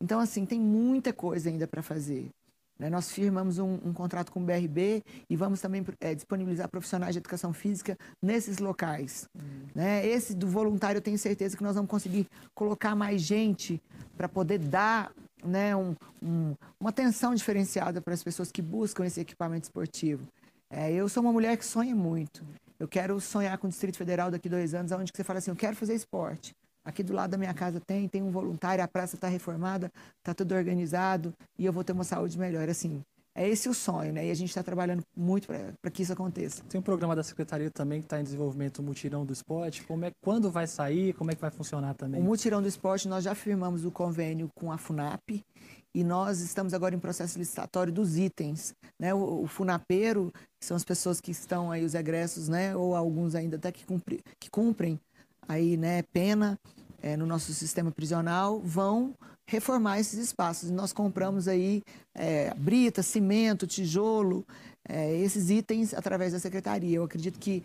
Então, 0.00 0.20
assim, 0.20 0.46
tem 0.46 0.60
muita 0.60 1.12
coisa 1.12 1.48
ainda 1.48 1.66
para 1.66 1.82
fazer. 1.82 2.30
Né? 2.78 2.90
Nós 2.90 3.10
firmamos 3.10 3.58
um, 3.58 3.74
um, 3.84 3.92
contrato 3.92 4.30
com 4.30 4.40
o 4.40 4.44
BRB 4.44 5.02
e 5.28 5.36
vamos 5.36 5.60
também 5.60 5.84
é, 6.00 6.14
disponibilizar 6.14 6.68
profissionais 6.68 7.14
de 7.14 7.18
educação 7.18 7.52
física 7.52 7.96
nesses 8.22 8.58
locais. 8.58 9.28
Hum. 9.34 9.40
Né? 9.74 10.06
Esse 10.06 10.34
do 10.34 10.46
voluntário, 10.46 10.98
eu 10.98 11.02
tenho 11.02 11.18
certeza 11.18 11.56
que 11.56 11.62
nós 11.62 11.74
vamos 11.74 11.90
conseguir 11.90 12.26
colocar 12.54 12.94
mais 12.94 13.22
gente 13.22 13.80
para 14.16 14.28
poder 14.28 14.58
dar 14.58 15.12
né, 15.44 15.74
um, 15.76 15.94
um, 16.22 16.54
uma 16.78 16.90
atenção 16.90 17.34
diferenciada 17.34 18.00
para 18.00 18.14
as 18.14 18.22
pessoas 18.22 18.50
que 18.50 18.60
buscam 18.60 19.04
esse 19.04 19.20
equipamento 19.20 19.64
esportivo. 19.64 20.26
É, 20.68 20.92
eu 20.92 21.08
sou 21.08 21.22
uma 21.22 21.32
mulher 21.32 21.56
que 21.56 21.64
sonha 21.64 21.94
muito. 21.94 22.44
Eu 22.78 22.86
quero 22.88 23.18
sonhar 23.20 23.56
com 23.56 23.66
o 23.66 23.70
Distrito 23.70 23.96
Federal 23.96 24.30
daqui 24.30 24.48
a 24.48 24.50
dois 24.50 24.74
anos, 24.74 24.92
onde 24.92 25.10
você 25.14 25.24
fala 25.24 25.38
assim, 25.38 25.50
eu 25.50 25.56
quero 25.56 25.76
fazer 25.76 25.94
esporte. 25.94 26.54
Aqui 26.86 27.02
do 27.02 27.12
lado 27.12 27.32
da 27.32 27.36
minha 27.36 27.52
casa 27.52 27.80
tem, 27.80 28.06
tem 28.06 28.22
um 28.22 28.30
voluntário, 28.30 28.82
a 28.82 28.86
praça 28.86 29.16
está 29.16 29.26
reformada, 29.26 29.90
está 30.18 30.32
tudo 30.32 30.54
organizado 30.54 31.34
e 31.58 31.66
eu 31.66 31.72
vou 31.72 31.82
ter 31.82 31.90
uma 31.90 32.04
saúde 32.04 32.38
melhor. 32.38 32.68
Assim, 32.68 33.02
é 33.34 33.48
esse 33.48 33.68
o 33.68 33.74
sonho, 33.74 34.12
né? 34.12 34.28
E 34.28 34.30
a 34.30 34.34
gente 34.34 34.50
está 34.50 34.62
trabalhando 34.62 35.02
muito 35.16 35.48
para 35.82 35.90
que 35.90 36.04
isso 36.04 36.12
aconteça. 36.12 36.62
Tem 36.68 36.78
um 36.78 36.82
programa 36.82 37.16
da 37.16 37.24
Secretaria 37.24 37.72
também 37.72 37.98
que 37.98 38.06
está 38.06 38.20
em 38.20 38.22
desenvolvimento, 38.22 38.78
o 38.78 38.82
Mutirão 38.84 39.26
do 39.26 39.32
Esporte. 39.32 39.82
Como 39.82 40.04
é, 40.04 40.12
quando 40.22 40.48
vai 40.48 40.68
sair? 40.68 41.12
Como 41.14 41.28
é 41.28 41.34
que 41.34 41.40
vai 41.40 41.50
funcionar 41.50 41.94
também? 41.94 42.20
O 42.20 42.24
Mutirão 42.24 42.62
do 42.62 42.68
Esporte, 42.68 43.08
nós 43.08 43.24
já 43.24 43.34
firmamos 43.34 43.84
o 43.84 43.90
convênio 43.90 44.48
com 44.54 44.70
a 44.70 44.78
FUNAP 44.78 45.44
e 45.92 46.04
nós 46.04 46.38
estamos 46.38 46.72
agora 46.72 46.94
em 46.94 47.00
processo 47.00 47.36
licitatório 47.36 47.92
dos 47.92 48.16
itens. 48.16 48.76
Né? 48.96 49.12
O, 49.12 49.42
o 49.42 49.46
FUNAPeiro, 49.48 50.32
que 50.60 50.64
são 50.64 50.76
as 50.76 50.84
pessoas 50.84 51.20
que 51.20 51.32
estão 51.32 51.72
aí, 51.72 51.84
os 51.84 51.96
egressos, 51.96 52.48
né? 52.48 52.76
ou 52.76 52.94
alguns 52.94 53.34
ainda 53.34 53.56
até 53.56 53.72
que, 53.72 53.84
cumpri, 53.84 54.20
que 54.38 54.48
cumprem 54.48 55.00
aí, 55.48 55.76
né, 55.76 56.02
pena 56.12 56.58
é, 57.06 57.16
no 57.16 57.24
nosso 57.24 57.54
sistema 57.54 57.92
prisional, 57.92 58.60
vão 58.60 59.14
reformar 59.46 60.00
esses 60.00 60.18
espaços. 60.18 60.70
Nós 60.70 60.92
compramos 60.92 61.46
aí 61.46 61.84
é, 62.12 62.52
brita, 62.54 63.00
cimento, 63.00 63.64
tijolo, 63.64 64.44
é, 64.88 65.16
esses 65.16 65.48
itens 65.48 65.94
através 65.94 66.32
da 66.32 66.40
secretaria. 66.40 66.96
Eu 66.96 67.04
acredito 67.04 67.38
que 67.38 67.62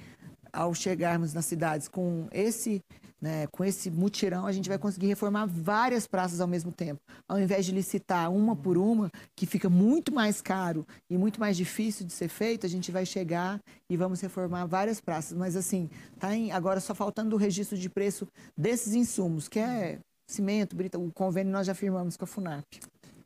ao 0.54 0.76
chegarmos 0.76 1.34
nas 1.34 1.46
cidades 1.46 1.88
com 1.88 2.28
esse 2.32 2.84
né, 3.22 3.46
com 3.48 3.64
esse 3.64 3.92
mutirão, 3.92 4.48
a 4.48 4.52
gente 4.52 4.68
vai 4.68 4.80
conseguir 4.80 5.08
reformar 5.08 5.46
várias 5.46 6.08
praças 6.08 6.42
ao 6.42 6.48
mesmo 6.48 6.72
tempo. 6.72 7.00
Ao 7.28 7.40
invés 7.40 7.66
de 7.66 7.72
licitar 7.72 8.32
uma 8.32 8.56
por 8.56 8.78
uma, 8.78 9.12
que 9.36 9.46
fica 9.46 9.70
muito 9.70 10.14
mais 10.14 10.42
caro 10.42 10.86
e 11.10 11.18
muito 11.18 11.40
mais 11.40 11.56
difícil 11.56 12.06
de 12.06 12.14
ser 12.14 12.28
feito, 12.28 12.66
a 12.66 12.70
gente 12.70 12.92
vai 12.92 13.06
chegar 13.06 13.62
e 13.90 13.96
vamos 13.96 14.20
reformar 14.22 14.66
várias 14.66 15.00
praças. 15.00 15.38
Mas 15.38 15.56
assim, 15.56 15.90
tá 16.20 16.36
em, 16.36 16.52
agora 16.52 16.80
só 16.80 16.96
faltando 16.96 17.36
o 17.36 17.40
registro 17.40 17.78
de 17.78 17.90
preço 17.90 18.28
desses 18.58 18.94
insumos, 18.94 19.48
que 19.48 19.60
é 19.60 20.00
cimento, 20.28 20.76
brita, 20.76 20.98
o 20.98 21.12
convênio 21.12 21.52
nós 21.52 21.68
já 21.68 21.76
firmamos 21.76 22.18
com 22.18 22.24
a 22.24 22.28
FUNAP. 22.28 22.66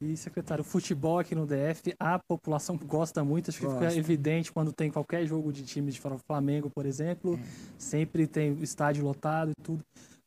E, 0.02 0.16
secretário, 0.18 0.64
futebol 0.64 1.20
aqui 1.20 1.36
no 1.36 1.46
DF, 1.46 1.94
a 2.00 2.20
população 2.20 2.78
gosta 2.78 3.24
muito, 3.24 3.50
acho 3.50 3.60
que 3.60 3.66
gosta. 3.66 3.90
fica 3.90 4.00
evidente 4.00 4.52
quando 4.52 4.72
tem 4.74 4.92
qualquer 4.92 5.26
jogo 5.26 5.52
de 5.52 5.64
time 5.64 5.92
de 5.92 6.02
Flamengo, 6.28 6.70
por 6.70 6.86
exemplo, 6.86 7.36
é. 7.36 7.40
sempre 7.78 8.28
tem 8.28 8.54
estádio 8.62 9.04
lotado 9.04 9.52
e 9.52 9.64
tudo. 9.64 9.84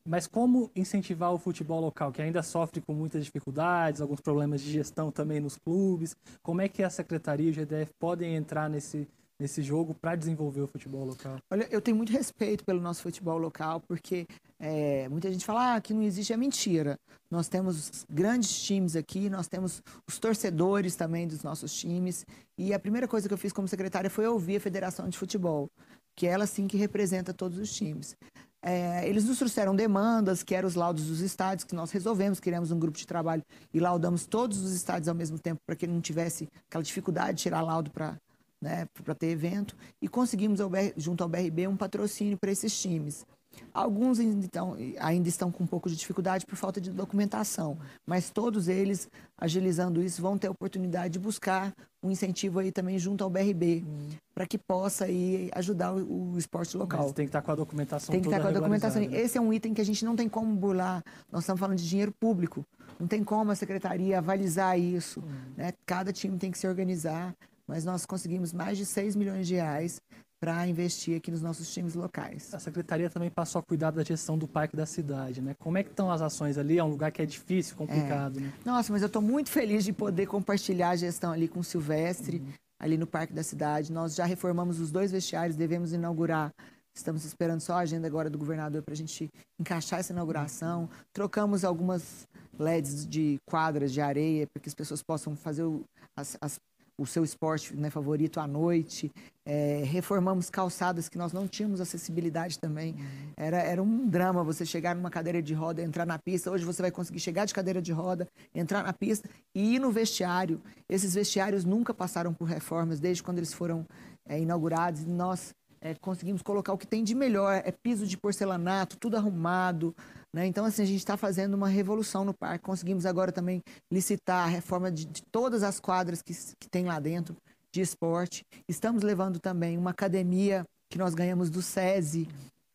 Mas 0.09 0.27
como 0.27 0.71
incentivar 0.75 1.35
o 1.35 1.39
futebol 1.39 1.81
local, 1.81 2.11
que 2.11 2.23
ainda 2.23 2.43
sofre 2.43 2.81
com 2.81 2.95
muitas 2.95 3.23
dificuldades, 3.27 4.01
alguns 4.01 4.23
problemas 4.23 4.63
de 4.63 4.73
gestão 4.73 5.11
também 5.11 5.39
nos 5.39 5.57
clubes? 5.57 6.17
Como 6.43 6.63
é 6.63 6.69
que 6.69 6.83
a 6.83 6.89
secretaria 6.89 7.49
e 7.49 7.51
o 7.51 7.53
GDF 7.53 7.93
podem 8.01 8.35
entrar 8.35 8.71
nesse, 8.71 9.07
nesse 9.41 9.63
jogo 9.63 9.95
para 9.95 10.17
desenvolver 10.17 10.63
o 10.63 10.67
futebol 10.67 11.05
local? 11.05 11.39
Olha, 11.51 11.69
eu 11.71 11.81
tenho 11.81 11.97
muito 11.97 12.13
respeito 12.13 12.65
pelo 12.65 12.81
nosso 12.81 13.03
futebol 13.03 13.39
local, 13.39 13.81
porque 13.81 14.27
é, 14.59 15.09
muita 15.09 15.31
gente 15.31 15.45
fala 15.45 15.77
ah, 15.77 15.81
que 15.81 15.95
não 15.95 16.03
existe, 16.03 16.33
é 16.33 16.37
mentira. 16.37 16.99
Nós 17.31 17.49
temos 17.49 18.05
grandes 18.11 18.61
times 18.63 18.97
aqui, 18.97 19.31
nós 19.31 19.47
temos 19.47 19.83
os 20.07 20.19
torcedores 20.19 20.97
também 20.97 21.29
dos 21.29 21.43
nossos 21.43 21.73
times. 21.73 22.27
E 22.57 22.75
a 22.75 22.79
primeira 22.79 23.07
coisa 23.07 23.29
que 23.29 23.35
eu 23.35 23.39
fiz 23.39 23.53
como 23.53 23.69
secretária 23.69 24.11
foi 24.11 24.27
ouvir 24.27 24.57
a 24.57 24.61
Federação 24.61 25.09
de 25.09 25.17
Futebol, 25.17 25.71
que 26.17 26.27
é 26.27 26.31
ela 26.31 26.47
sim 26.47 26.67
que 26.67 26.77
representa 26.77 27.33
todos 27.33 27.59
os 27.59 27.73
times. 27.73 28.17
É, 28.61 29.09
eles 29.09 29.25
nos 29.25 29.39
trouxeram 29.39 29.75
demandas, 29.75 30.43
que 30.43 30.53
eram 30.53 30.67
os 30.67 30.75
laudos 30.75 31.07
dos 31.07 31.21
estádios, 31.21 31.65
que 31.65 31.77
nós 31.77 31.93
resolvemos, 31.93 32.41
criamos 32.41 32.73
um 32.73 32.79
grupo 32.79 32.99
de 32.99 33.07
trabalho 33.07 33.43
e 33.73 33.79
laudamos 33.79 34.27
todos 34.27 34.61
os 34.61 34.73
estádios 34.73 35.09
ao 35.09 35.15
mesmo 35.15 35.39
tempo, 35.39 35.61
para 35.65 35.77
que 35.77 35.87
não 35.87 36.01
tivesse 36.01 36.49
aquela 36.69 36.83
dificuldade 36.83 37.37
de 37.37 37.45
tirar 37.45 37.61
laudo 37.61 37.91
para 37.93 38.17
né, 38.61 38.87
para 39.05 39.15
ter 39.15 39.29
evento, 39.29 39.77
e 40.01 40.09
conseguimos, 40.09 40.61
junto 40.97 41.23
ao 41.23 41.29
BRB, 41.29 41.67
um 41.69 41.77
patrocínio 41.77 42.37
para 42.37 42.51
esses 42.51 42.79
times. 42.81 43.25
Alguns 43.73 44.19
ainda 44.19 44.45
estão, 44.45 44.77
ainda 44.99 45.29
estão 45.29 45.51
com 45.51 45.65
um 45.65 45.67
pouco 45.67 45.89
de 45.89 45.97
dificuldade 45.97 46.47
por 46.47 46.57
falta 46.57 46.81
de 46.81 46.91
documentação, 46.91 47.79
mas 48.07 48.31
todos 48.31 48.69
eles, 48.69 49.09
agilizando 49.37 50.03
isso, 50.03 50.23
vão 50.23 50.39
ter 50.39 50.49
a 50.49 50.51
oportunidade 50.51 51.15
de 51.15 51.19
buscar 51.19 51.73
um 52.03 52.11
incentivo 52.11 52.59
aí 52.59 52.71
também 52.71 52.99
junto 52.99 53.25
ao 53.25 53.31
BRB, 53.31 53.85
hum. 53.87 54.11
para 54.35 54.47
que 54.47 54.57
possa 54.57 55.07
aí 55.07 55.51
ajudar 55.55 55.93
o, 55.93 56.33
o 56.33 56.39
esporte 56.39 56.77
local. 56.77 57.05
Mas 57.05 57.13
tem 57.13 57.27
que 57.27 57.31
estar 57.31 57.43
com 57.43 57.51
a 57.51 57.55
documentação 57.55 58.13
Tem 58.13 58.21
que 58.21 58.29
estar 58.29 58.41
com 58.41 58.49
a 58.49 58.53
documentação. 58.53 59.03
Né? 59.03 59.17
Esse 59.17 59.39
é 59.39 59.41
um 59.41 59.53
item 59.53 59.75
que 59.75 59.81
a 59.81 59.85
gente 59.85 60.05
não 60.05 60.15
tem 60.15 60.29
como 60.29 60.55
burlar. 60.55 61.03
Nós 61.31 61.43
estamos 61.43 61.61
falando 61.61 61.79
de 61.79 61.89
dinheiro 61.89 62.13
público. 62.13 62.65
Não 62.99 63.07
tem 63.07 63.23
como 63.23 63.51
a 63.51 63.55
secretaria 63.55 64.19
avalizar 64.19 64.79
isso. 64.79 65.21
Hum. 65.21 65.53
Né? 65.57 65.73
Cada 65.85 66.13
time 66.13 66.37
tem 66.39 66.51
que 66.51 66.59
se 66.59 66.67
organizar 66.69 67.35
mas 67.69 67.85
nós 67.85 68.07
conseguimos 68.07 68.53
mais 68.53 68.79
de 68.79 68.87
6 68.87 69.15
milhões 69.15 69.47
de 69.47 69.55
reais 69.55 70.01
para 70.41 70.67
investir 70.67 71.17
aqui 71.17 71.31
nos 71.31 71.43
nossos 71.43 71.73
times 71.73 71.95
locais. 71.95 72.55
A 72.55 72.59
secretaria 72.59 73.11
também 73.11 73.29
passou 73.29 73.59
a 73.59 73.63
cuidar 73.63 73.91
da 73.91 74.05
gestão 74.05 74.39
do 74.39 74.47
parque 74.47 74.77
da 74.77 74.87
cidade, 74.87 75.43
né? 75.43 75.55
Como 75.59 75.77
é 75.77 75.83
que 75.83 75.91
estão 75.91 76.11
as 76.11 76.23
ações 76.23 76.57
ali? 76.57 76.79
É 76.79 76.85
um 76.85 76.89
lugar 76.89 77.11
que 77.11 77.21
é 77.21 77.27
difícil, 77.27 77.77
complicado, 77.77 78.39
é. 78.39 78.43
né? 78.43 78.53
Nossa, 78.65 78.93
mas 78.93 79.03
eu 79.03 79.07
estou 79.07 79.21
muito 79.21 79.51
feliz 79.51 79.85
de 79.85 79.93
poder 79.93 80.27
compartilhar 80.27 80.91
a 80.91 80.97
gestão 80.97 81.33
ali 81.33 81.49
com 81.49 81.61
o 81.61 81.65
Silvestre, 81.65 82.39
uhum. 82.39 82.53
ali 82.81 82.97
no 82.97 83.07
parque 83.07 83.33
da 83.33 83.43
cidade. 83.43 83.93
Nós 83.93 84.15
já 84.15 84.25
reformamos 84.25 84.81
os 84.81 84.91
dois 84.93 85.11
vestiários, 85.11 85.57
devemos 85.57 85.93
inaugurar 85.93 86.53
Estamos 86.99 87.25
esperando 87.25 87.61
só 87.61 87.75
a 87.75 87.79
agenda 87.79 88.09
agora 88.09 88.29
do 88.29 88.37
governador 88.37 88.83
para 88.83 88.93
a 88.93 88.97
gente 88.97 89.31
encaixar 89.57 90.01
essa 90.01 90.13
inauguração. 90.13 90.91
Trocamos 91.13 91.65
algumas 91.65 92.27
LEDs 92.59 93.07
de 93.07 93.39
quadras 93.47 93.93
de 93.93 94.01
areia 94.01 94.49
para 94.49 94.61
que 94.61 94.69
as 94.69 94.75
pessoas 94.75 95.01
possam 95.01 95.37
fazer 95.37 95.63
o, 95.63 95.85
as, 96.17 96.37
as, 96.41 96.59
o 96.99 97.07
seu 97.07 97.23
esporte 97.23 97.75
né, 97.77 97.89
favorito 97.89 98.41
à 98.41 98.47
noite. 98.47 99.11
É, 99.47 99.83
reformamos 99.87 100.51
calçadas 100.51 101.09
que 101.09 101.17
nós 101.17 101.33
não 101.33 101.47
tínhamos 101.47 101.81
acessibilidade 101.81 102.59
também. 102.59 102.95
Uhum. 102.95 103.33
Era, 103.37 103.59
era 103.59 103.83
um 103.83 104.07
drama 104.07 104.43
você 104.43 104.67
chegar 104.67 104.95
numa 104.95 105.09
cadeira 105.09 105.41
de 105.41 105.55
roda, 105.55 105.81
entrar 105.81 106.05
na 106.05 106.19
pista. 106.19 106.51
Hoje 106.51 106.65
você 106.65 106.83
vai 106.83 106.91
conseguir 106.91 107.21
chegar 107.21 107.45
de 107.45 107.55
cadeira 107.55 107.81
de 107.81 107.93
roda, 107.93 108.29
entrar 108.53 108.83
na 108.83 108.93
pista 108.93 109.31
e 109.55 109.77
ir 109.77 109.79
no 109.79 109.93
vestiário. 109.93 110.61
Esses 110.89 111.15
vestiários 111.15 111.65
nunca 111.65 111.95
passaram 111.95 112.35
por 112.35 112.47
reformas 112.47 112.99
desde 112.99 113.23
quando 113.23 113.39
eles 113.39 113.55
foram 113.55 113.87
é, 114.27 114.39
inaugurados. 114.39 115.05
Nós 115.05 115.55
é, 115.81 115.95
conseguimos 115.95 116.43
colocar 116.43 116.73
o 116.73 116.79
que 116.79 116.87
tem 116.87 117.05
de 117.05 117.15
melhor. 117.15 117.63
É 117.65 117.71
piso 117.71 118.07
de 118.07 118.17
porcelanato, 118.17 118.97
tudo 118.99 119.17
arrumado, 119.17 119.95
né? 120.33 120.47
Então, 120.47 120.65
assim, 120.65 120.83
a 120.83 120.87
gente 120.87 120.99
está 120.99 121.17
fazendo 121.17 121.55
uma 121.55 121.69
revolução 121.69 122.25
no 122.25 122.35
parque. 122.35 122.65
Conseguimos 122.65 123.07
agora 123.07 123.33
também 123.33 123.63
licitar 123.91 124.45
a 124.45 124.51
reforma 124.51 124.91
de, 124.91 125.07
de 125.07 125.23
todas 125.31 125.63
as 125.63 125.81
quadras 125.81 126.23
que, 126.23 126.35
que 126.59 126.69
tem 126.69 126.85
lá 126.85 126.99
dentro 127.01 127.37
de 127.73 127.81
esporte. 127.81 128.45
Estamos 128.69 129.03
levando 129.03 129.39
também 129.39 129.77
uma 129.77 129.91
academia 129.91 130.65
que 130.91 130.99
nós 130.99 131.15
ganhamos 131.15 131.51
do 131.51 131.63
SESI 131.63 132.29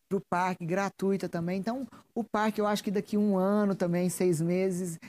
para 0.10 0.18
o 0.18 0.22
parque, 0.22 0.66
gratuita 0.66 1.28
também. 1.28 1.60
Então, 1.60 1.88
o 2.14 2.24
parque, 2.24 2.62
eu 2.62 2.68
acho 2.68 2.84
que 2.84 2.92
daqui 2.92 3.18
um 3.18 3.38
ano 3.38 3.74
também, 3.74 4.10
seis 4.10 4.40
meses, 4.40 5.00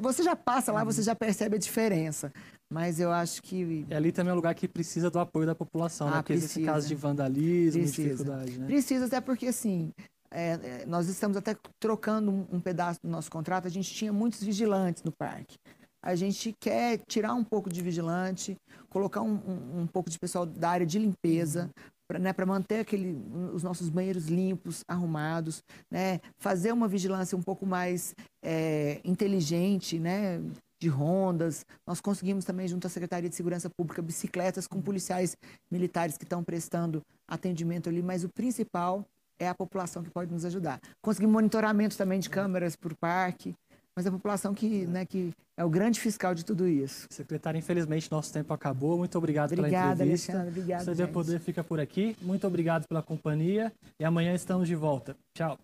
você 0.00 0.22
já 0.22 0.34
passa 0.34 0.72
lá, 0.72 0.84
você 0.84 1.02
já 1.02 1.14
percebe 1.14 1.56
a 1.56 1.58
diferença. 1.58 2.32
Mas 2.72 2.98
eu 2.98 3.12
acho 3.12 3.42
que. 3.42 3.84
E 3.88 3.94
ali 3.94 4.10
também 4.10 4.30
é 4.30 4.32
um 4.32 4.36
lugar 4.36 4.54
que 4.54 4.66
precisa 4.66 5.10
do 5.10 5.18
apoio 5.18 5.46
da 5.46 5.54
população, 5.54 6.06
né? 6.08 6.14
ah, 6.14 6.16
né? 6.16 6.22
Porque 6.22 6.32
precisa. 6.32 6.60
esse 6.60 6.66
caso 6.66 6.88
de 6.88 6.94
vandalismo, 6.94 7.82
precisa. 7.82 8.08
dificuldade, 8.08 8.58
né? 8.58 8.66
Precisa, 8.66 9.06
até 9.06 9.20
porque 9.20 9.46
assim. 9.46 9.92
É, 10.36 10.82
é, 10.82 10.86
nós 10.86 11.08
estamos 11.08 11.36
até 11.36 11.56
trocando 11.78 12.28
um, 12.28 12.46
um 12.56 12.60
pedaço 12.60 12.98
do 13.00 13.08
nosso 13.08 13.30
contrato. 13.30 13.68
A 13.68 13.70
gente 13.70 13.94
tinha 13.94 14.12
muitos 14.12 14.42
vigilantes 14.42 15.04
no 15.04 15.12
parque. 15.12 15.56
A 16.02 16.16
gente 16.16 16.52
quer 16.60 16.98
tirar 17.06 17.34
um 17.34 17.44
pouco 17.44 17.70
de 17.70 17.80
vigilante, 17.80 18.56
colocar 18.90 19.22
um, 19.22 19.34
um, 19.34 19.80
um 19.82 19.86
pouco 19.86 20.10
de 20.10 20.18
pessoal 20.18 20.44
da 20.44 20.70
área 20.70 20.84
de 20.84 20.98
limpeza, 20.98 21.70
para 22.06 22.18
né, 22.18 22.34
manter 22.46 22.80
aquele, 22.80 23.16
os 23.54 23.62
nossos 23.62 23.88
banheiros 23.88 24.26
limpos, 24.26 24.84
arrumados, 24.86 25.62
né, 25.90 26.20
fazer 26.38 26.72
uma 26.72 26.86
vigilância 26.86 27.38
um 27.38 27.42
pouco 27.42 27.64
mais 27.64 28.14
é, 28.44 29.00
inteligente, 29.04 29.98
né, 29.98 30.40
de 30.82 30.88
rondas. 30.88 31.64
Nós 31.86 32.00
conseguimos 32.00 32.44
também, 32.44 32.68
junto 32.68 32.86
à 32.86 32.90
Secretaria 32.90 33.30
de 33.30 33.36
Segurança 33.36 33.70
Pública, 33.70 34.02
bicicletas 34.02 34.66
com 34.66 34.82
policiais 34.82 35.36
militares 35.70 36.18
que 36.18 36.24
estão 36.24 36.44
prestando 36.44 37.00
atendimento 37.26 37.88
ali, 37.88 38.02
mas 38.02 38.24
o 38.24 38.28
principal 38.28 39.06
é 39.38 39.48
a 39.48 39.54
população 39.54 40.02
que 40.02 40.10
pode 40.10 40.32
nos 40.32 40.44
ajudar. 40.44 40.80
Conseguimos 41.02 41.32
monitoramento 41.34 41.96
também 41.96 42.20
de 42.20 42.30
câmeras 42.30 42.76
por 42.76 42.94
parque, 42.94 43.54
mas 43.96 44.06
a 44.06 44.10
população 44.10 44.54
que, 44.54 44.86
né, 44.86 45.04
que 45.04 45.32
é 45.56 45.64
o 45.64 45.70
grande 45.70 46.00
fiscal 46.00 46.34
de 46.34 46.44
tudo 46.44 46.66
isso. 46.66 47.06
Secretária, 47.10 47.58
infelizmente 47.58 48.10
nosso 48.10 48.32
tempo 48.32 48.52
acabou. 48.52 48.98
Muito 48.98 49.16
obrigado 49.16 49.52
Obrigada, 49.52 49.70
pela 49.70 49.92
entrevista. 49.94 50.32
Alexandre. 50.32 50.60
Obrigado, 50.60 50.84
Você 50.84 51.06
Poder 51.06 51.40
fica 51.40 51.62
por 51.62 51.78
aqui. 51.78 52.16
Muito 52.20 52.46
obrigado 52.46 52.88
pela 52.88 53.02
companhia 53.02 53.72
e 53.98 54.04
amanhã 54.04 54.34
estamos 54.34 54.66
de 54.66 54.74
volta. 54.74 55.16
Tchau. 55.32 55.58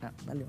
Tá, 0.00 0.12
valeu. 0.24 0.48